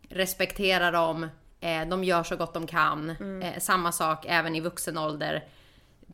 [0.09, 1.23] respektera dem,
[1.59, 3.09] eh, de gör så gott de kan.
[3.41, 5.45] Eh, samma sak även i vuxen ålder.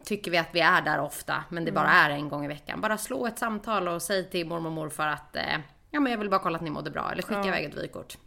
[0.05, 2.81] Tycker vi att vi är där ofta, men det bara är en gång i veckan.
[2.81, 5.43] Bara slå ett samtal och säg till mormor och morfar att eh,
[5.91, 7.11] ja, men jag vill bara kolla att ni mådde bra.
[7.11, 8.17] Eller skicka iväg ett vykort.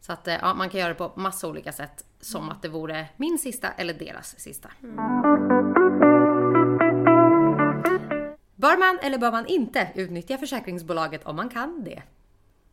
[0.00, 2.04] Så att eh, ja, man kan göra det på massa olika sätt.
[2.20, 4.70] Som att det vore min sista eller deras sista.
[8.54, 12.02] Bör man eller bör man inte utnyttja försäkringsbolaget om man kan det?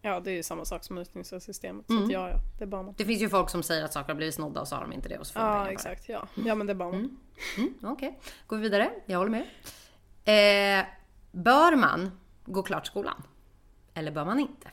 [0.06, 1.90] Ja, det är ju samma sak som utnyttjar systemet.
[1.90, 2.02] Mm.
[2.02, 2.94] Så att ja, ja, det man.
[2.98, 4.94] Det finns ju folk som säger att saker har blivit snodda och så har de
[4.94, 5.74] inte det och så får de pengar Ja, för det.
[5.74, 6.10] exakt.
[6.10, 7.18] Ja, ja men det är bara man.
[7.58, 8.92] Mm, Okej, går vi vidare.
[9.06, 10.80] Jag håller med.
[10.80, 10.86] Eh,
[11.32, 12.12] bör man
[12.46, 13.24] gå klart skolan?
[13.94, 14.70] Eller bör man inte?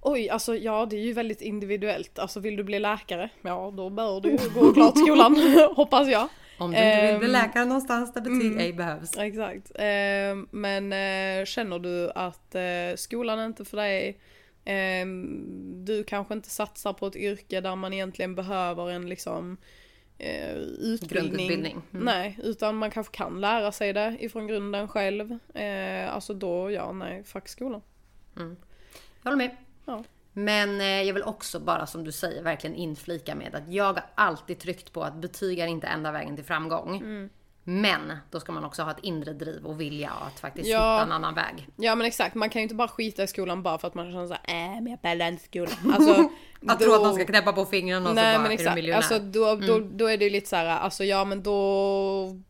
[0.00, 2.18] Oj, alltså ja, det är ju väldigt individuellt.
[2.18, 3.30] Alltså vill du bli läkare?
[3.42, 5.36] Ja, då bör du gå klart skolan,
[5.76, 6.28] hoppas jag.
[6.64, 9.16] Om du inte vill bli Ehm, läkare någonstans där betyg ej behövs.
[9.18, 9.70] Exakt.
[9.74, 14.18] Eh, men eh, känner du att eh, skolan är inte för dig,
[14.64, 15.06] eh,
[15.84, 19.56] du kanske inte satsar på ett yrke där man egentligen behöver en liksom
[20.18, 21.08] eh, utbildning.
[21.08, 21.82] Grundutbildning.
[21.92, 22.04] Mm.
[22.04, 25.38] Nej, utan man kanske kan lära sig det ifrån grunden själv.
[26.08, 27.82] Alltså då, ja nej, fuck skolan.
[29.22, 29.56] Jag håller med.
[29.84, 30.04] Ja.
[30.32, 34.02] Men eh, jag vill också bara som du säger verkligen inflika med att jag har
[34.14, 36.96] alltid tryckt på att betyg är inte enda vägen till framgång.
[36.96, 37.28] Mm.
[37.64, 40.94] Men då ska man också ha ett inre driv och vilja att faktiskt Ja.
[40.94, 41.68] hitta en annan väg.
[41.76, 44.12] Ja men exakt, man kan ju inte bara skita i skolan bara för att man
[44.12, 45.92] känner såhär, äh men jag pallar inte skolan.
[45.94, 46.30] Alltså,
[46.66, 48.62] Att tro att man ska knäppa på fingrarna och Nej så bara men är du
[48.62, 48.96] exakt, miljonär.
[48.96, 52.40] alltså då, då, då är det ju lite så här, alltså ja men då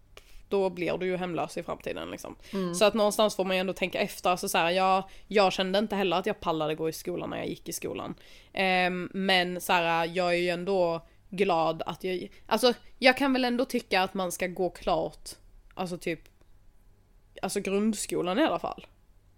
[0.53, 2.37] då blir du ju hemlös i framtiden liksom.
[2.75, 5.79] Så att någonstans får man ju ändå tänka efter, alltså så här, jag, jag kände
[5.79, 8.15] inte heller att jag pallade gå i skolan när jag gick i skolan.
[8.53, 13.45] Ehm, men så här, jag är ju ändå glad att jag, alltså jag kan väl
[13.45, 15.31] ändå tycka att man ska gå klart,
[15.75, 16.21] alltså typ,
[17.43, 18.87] alltså grundskolan i alla fall.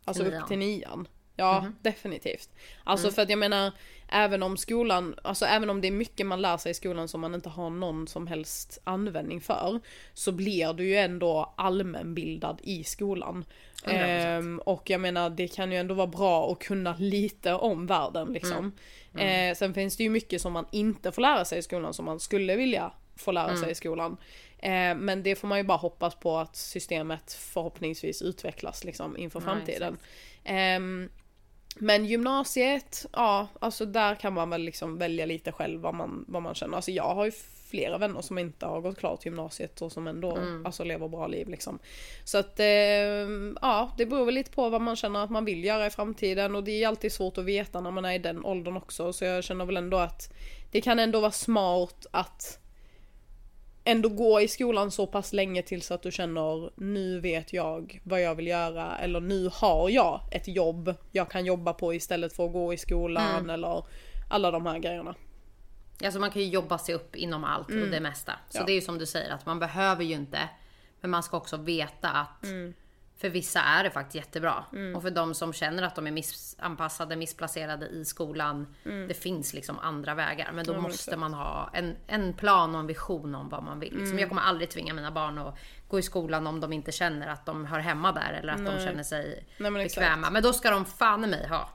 [0.04, 1.08] Alltså upp till nian.
[1.36, 2.48] Ja, definitivt.
[2.84, 3.72] Alltså för att jag menar,
[4.08, 7.20] även om skolan, alltså även om det är mycket man lär sig i skolan som
[7.20, 9.80] man inte har någon som helst användning för,
[10.14, 13.44] så blir du ju ändå allmänbildad i skolan.
[13.84, 13.92] 100%.
[14.38, 18.32] Ehm, och jag menar, det kan ju ändå vara bra att kunna lite om världen
[18.32, 18.72] liksom.
[19.16, 22.04] Eh, sen finns det ju mycket som man inte får lära sig i skolan som
[22.04, 24.16] man skulle vilja få lära sig i skolan.
[24.58, 29.40] Eh, men det får man ju bara hoppas på att systemet förhoppningsvis utvecklas liksom inför
[29.40, 29.98] Ja, framtiden.
[30.44, 31.08] Ehm,
[31.74, 36.42] men gymnasiet, ja, alltså där kan man väl liksom välja lite själv vad man, vad
[36.42, 36.76] man känner.
[36.76, 37.32] Alltså jag har ju
[37.70, 41.48] flera vänner som inte har gått klart gymnasiet och som ändå alltså, lever bra liv
[41.48, 41.78] liksom.
[42.24, 42.66] Så att eh,
[43.62, 46.56] ja, det beror väl lite på vad man känner att man vill göra i framtiden
[46.56, 49.12] och det är alltid svårt att veta när man är i den åldern också.
[49.12, 50.32] Så jag känner väl ändå att
[50.70, 52.58] det kan ändå vara smart att
[53.84, 58.22] ändå gå i skolan så pass länge tills att du känner nu vet jag vad
[58.22, 62.46] jag vill göra eller nu har jag ett jobb jag kan jobba på istället för
[62.46, 63.84] att gå i skolan eller
[64.30, 65.14] alla de här grejerna.
[66.04, 68.32] Alltså man kan ju jobba sig upp inom allt och det mesta.
[68.50, 68.64] Så Ja.
[68.64, 70.38] det är ju som du säger att man behöver ju inte.
[71.00, 72.74] Men man ska också veta att Mm.
[73.16, 74.64] För vissa är det faktiskt jättebra.
[74.96, 78.74] Och för de som känner att de är missanpassade, missplacerade i skolan.
[79.08, 80.50] Det finns liksom andra vägar.
[80.52, 80.82] Men då Mm.
[80.82, 83.90] men måste man ha en, en plan och en vision om vad man vill.
[83.92, 84.00] Mm.
[84.02, 85.58] Liksom jag kommer aldrig tvinga mina barn att
[85.88, 88.32] gå i skolan om de inte känner att de hör hemma där.
[88.32, 88.84] Eller att de Nej.
[88.86, 90.00] känner sig Nej, men exakt.
[90.00, 90.30] bekväma.
[90.30, 91.68] Men då ska de fan i mig ha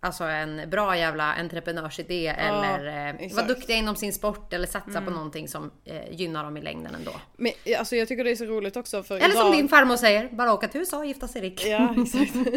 [0.00, 5.10] Alltså en bra jävla entreprenörsidé eller eh, vara duktiga inom sin sport eller satsa på
[5.10, 7.10] någonting som eh, gynnar dem i längden ändå.
[7.36, 9.96] Men alltså jag tycker det är så roligt också för Eller som idag- din farmor
[9.96, 11.66] säger, bara åka till USA och gifta sig rik.
[11.66, 12.36] Ja, exakt.
[12.36, 12.50] eh,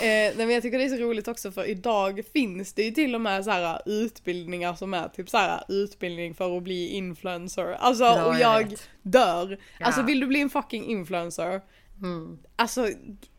[0.00, 3.14] nej, men jag tycker det är så roligt också för idag finns det ju till
[3.14, 7.76] och med så här utbildningar som är typ så här utbildning för att bli influencer.
[7.80, 9.58] Alltså Ja, och jag jag dör.
[9.80, 10.06] Alltså Ja.
[10.06, 11.60] vill du bli en fucking influencer?
[12.02, 12.38] Mm.
[12.56, 12.88] Alltså,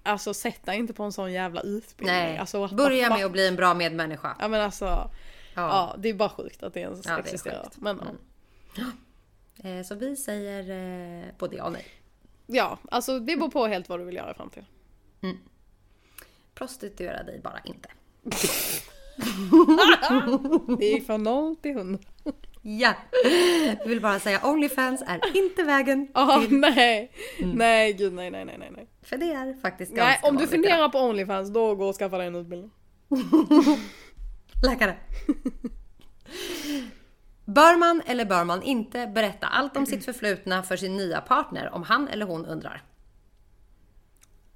[0.03, 2.15] alltså sätt dig inte på en sån jävla utbildning.
[2.17, 4.35] Nej, Alltså, börja med att bli en bra medmänniska.
[4.39, 5.09] Ja men alltså, ja.
[5.55, 5.95] Ja.
[5.97, 7.63] det är bara sjukt att det ens Ja, det är existerar.
[7.63, 7.77] sjukt.
[7.79, 8.01] Men
[8.75, 8.83] ja.
[9.63, 10.69] Eh, så vi säger
[11.23, 11.85] eh, både ja och nej.
[12.45, 14.65] ja, alltså det beror på helt vad du vill göra i framtiden.
[16.55, 17.89] Prostituera dig bara inte.
[20.79, 22.03] Det gick från noll till hundra.
[22.68, 22.93] Ja!
[23.66, 26.07] Jag vill bara säga Onlyfans är inte vägen.
[26.13, 27.11] Ja, nej.
[27.39, 28.88] Nej, gud nej, nej, nej, nej.
[29.01, 32.18] För det är faktiskt ganska Nej, om du funderar på Onlyfans, då gå och skaffa
[32.18, 32.72] dig en utbildning.
[34.63, 34.97] Läkare.
[37.45, 41.74] Bör man eller bör man inte berätta allt om sitt förflutna för sin nya partner
[41.74, 42.84] om han eller hon undrar?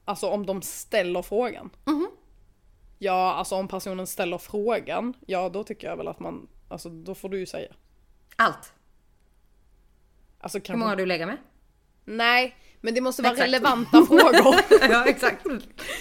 [0.06, 1.70] Alltså om de ställer frågan.
[2.98, 7.16] Ja, alltså om personen ställer frågan, ja då tycker jag väl att man, alltså då
[7.16, 7.72] får du ju säga.
[8.40, 8.74] Allt.
[10.40, 11.38] Alltså Hur många har du legat med?
[12.06, 13.48] Nej, men det måste vara Exakt.
[13.48, 14.56] relevanta frågor.
[14.90, 15.46] ja, exakt.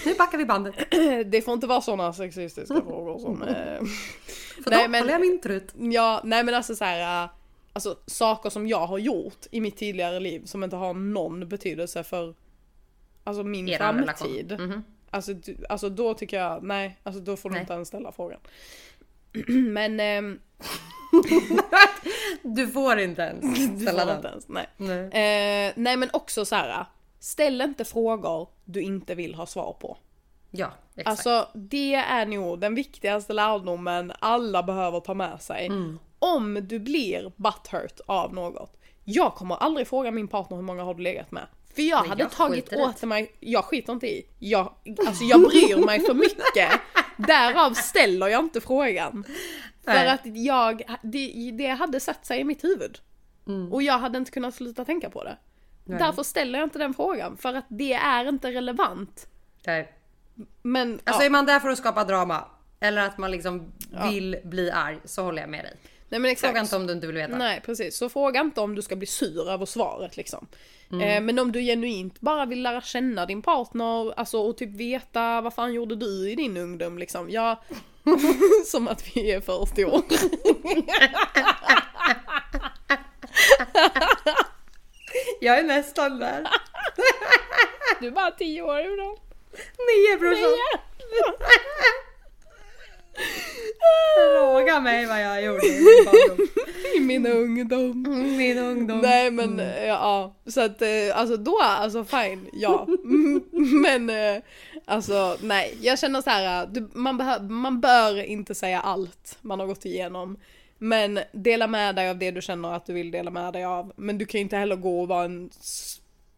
[0.07, 0.74] Nu backar vi bandet.
[1.26, 3.43] det får inte vara sådana sexistiska frågor som...
[3.43, 3.49] Eh...
[4.64, 5.74] För Nej, då men- håller jag min trut.
[5.78, 7.24] Ja, nej men alltså så här.
[7.24, 7.30] äh,
[7.72, 12.05] Alltså saker som jag har gjort i mitt tidigare liv som inte har någon betydelse
[12.05, 12.34] för
[13.24, 14.51] Alltså min Er framtid.
[14.53, 14.68] relation.
[14.68, 14.82] Mhm.
[15.11, 15.32] Alltså,
[15.68, 17.61] alltså då tycker jag, nej, alltså då får du Nej.
[17.61, 18.41] inte ens ställa frågan.
[19.49, 20.39] Men ehm,
[22.43, 24.16] Du får inte ens ställa den.
[24.16, 24.66] inte ens, nej.
[24.76, 25.66] Nej.
[25.68, 26.86] Eh, nej men också så här.
[27.20, 29.97] ställ inte frågor du inte vill ha svar på.
[30.51, 31.09] Ja, exakt.
[31.09, 35.66] Alltså det är nog den viktigaste lärdomen alla behöver ta med sig.
[35.66, 35.99] Mm.
[36.18, 38.76] Om du blir butthurt av något.
[39.05, 41.47] Jag kommer aldrig fråga min partner hur många har du legat med.
[41.74, 44.26] För jag Nej, hade jag tagit åt mig, jag skiter inte i.
[44.39, 44.72] Jag,
[45.07, 46.80] alltså jag bryr mig för mycket.
[47.19, 49.25] Därav ställer jag inte frågan.
[49.85, 50.09] För Nej.
[50.09, 52.99] att jag, det, det hade satt sig i mitt huvud.
[53.47, 53.73] Mm.
[53.73, 55.37] Och jag hade inte kunnat sluta tänka på det.
[55.85, 57.37] Därför ställer jag inte den frågan.
[57.37, 59.27] För att det är inte relevant.
[59.66, 59.93] Nej.
[60.62, 61.27] Men Alltså ja.
[61.27, 62.45] är man där för att skapa drama
[62.81, 63.73] eller att man liksom
[64.11, 65.77] vill bli arg så håller jag med dig.
[66.09, 66.51] Nej men exakt.
[66.51, 67.37] Fråga inte om du inte vill veta.
[67.37, 70.47] Nej precis, så fråga inte om du ska bli sur över svaret liksom.
[70.93, 75.41] Eh, men om du genuint bara vill lära känna din partner, alltså och typ veta
[75.41, 77.31] vad fan gjorde du i din ungdom liksom.
[77.31, 77.63] Ja,
[78.67, 80.03] som att vi är 40 år.
[85.41, 86.49] Jag är nästan där.
[88.01, 89.17] Du är bara 10 år dem.
[89.79, 90.51] Nio brorsan.
[94.39, 96.49] Fråga mig vad jag gjorde i min barndom.
[96.97, 98.03] I min ungdom.
[98.37, 98.99] Min ungdom.
[98.99, 102.87] Nej men eh, ja, så att eh, alltså då, alltså fine, ja.
[103.83, 104.43] Men eh,
[104.85, 109.85] alltså nej, jag känner så här, man, man bör inte säga allt man har gått
[109.85, 110.39] igenom.
[110.79, 113.93] Men dela med dig av det du känner att du vill dela med dig av.
[113.97, 115.51] Men du kan ju inte heller gå och vara en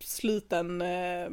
[0.01, 1.31] sluten, eh,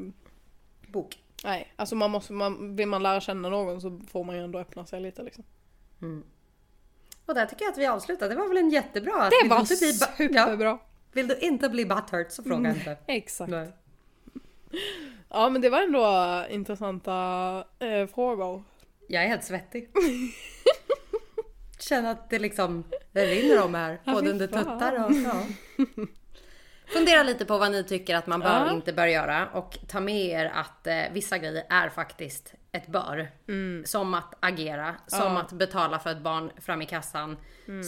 [0.87, 1.17] Bok.
[1.43, 4.59] Nej, alltså man måste, man, vill man lära känna någon så får man ju ändå
[4.59, 5.43] öppna sig lite liksom.
[7.25, 8.29] Och där tycker jag att vi avslutar.
[8.29, 9.29] Det var väl en jättebra...
[9.29, 9.75] Det var ba- ja,
[10.17, 10.79] superbra.
[11.11, 12.97] Vill du inte bli butthurt så fråga inte.
[13.07, 13.51] Exakt.
[13.51, 13.71] Nej.
[15.29, 17.13] Ja men det var ändå intressanta
[17.79, 18.63] eh, frågor.
[19.07, 19.89] Jag är helt svettig.
[21.79, 24.01] Känner att det liksom det rinner om här.
[24.05, 25.11] Både under tuttar och...
[25.11, 25.43] Ja.
[26.87, 28.71] Fundera lite på vad ni tycker att man bör Ja.
[28.71, 29.47] inte bör göra.
[29.49, 33.31] Och ta med er att eh, vissa grejer är faktiskt ett bör.
[33.85, 35.33] Som att agera, som Mm.
[35.33, 35.41] Ja.
[35.41, 37.37] att betala för ett barn fram i kassan.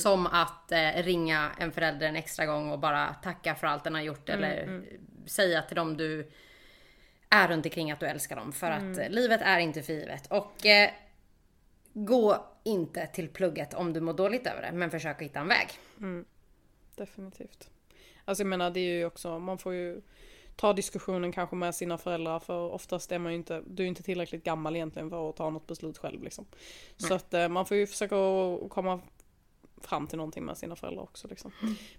[0.04, 3.93] Som att eh, ringa en förälder en extra gång och bara tacka för allt den
[3.95, 4.30] har gjort.
[4.30, 4.84] Mm, Eller
[5.26, 6.32] säga till dem du
[7.30, 8.52] är runt omkring att du älskar dem.
[8.52, 9.00] För att Mm.
[9.00, 10.28] eh, livet är inte för givet.
[10.32, 10.89] Och eh,
[11.93, 14.72] gå inte till plugget om du mår dåligt över det.
[14.72, 15.68] Men försök att hitta en väg.
[16.95, 17.70] Definitivt.
[18.30, 20.01] Alltså jag menar det är ju också, man får ju
[20.55, 24.03] ta diskussionen kanske med sina föräldrar för oftast är man ju inte, du är inte
[24.03, 26.45] tillräckligt gammal egentligen för att ta något beslut själv liksom.
[26.97, 28.15] Så att eh, man får ju försöka
[28.69, 28.99] komma
[29.82, 31.51] fram till någonting med sina föräldrar också liksom.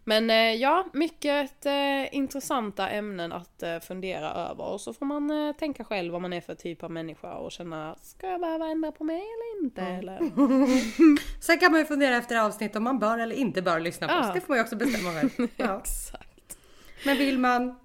[0.05, 5.31] Men eh, ja, mycket eh, intressanta ämnen att eh, fundera över och så får man
[5.49, 8.67] eh, tänka själv vad man är för typ av människa och känna, ska jag behöva
[8.67, 9.83] ändra på mig eller inte?
[9.83, 10.19] Eller?
[11.43, 14.15] Sen kan man ju fundera efter avsnitt om man bör eller inte bör lyssna på
[14.15, 14.21] Ja.
[14.29, 14.35] oss.
[14.35, 15.31] Det får man ju också bestämma själv.
[15.57, 15.79] Ja.
[15.81, 16.59] Exakt.
[17.05, 17.79] Men vill man,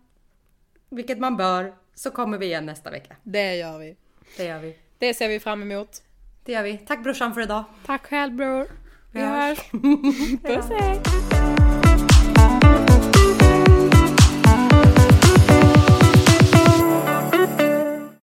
[0.90, 3.16] vilket man bör, så kommer vi igen nästa vecka.
[3.24, 3.96] Det gör vi.
[4.38, 4.78] Det gör vi.
[4.98, 6.02] Det ser vi fram emot.
[6.46, 6.78] Det gör vi.
[6.78, 7.64] Tack brorsan för idag.
[7.86, 8.68] Tack själv bror.
[9.16, 9.58] Vi Vi hörs.
[9.72, 10.38] hörs.
[10.44, 11.02] Puss hej.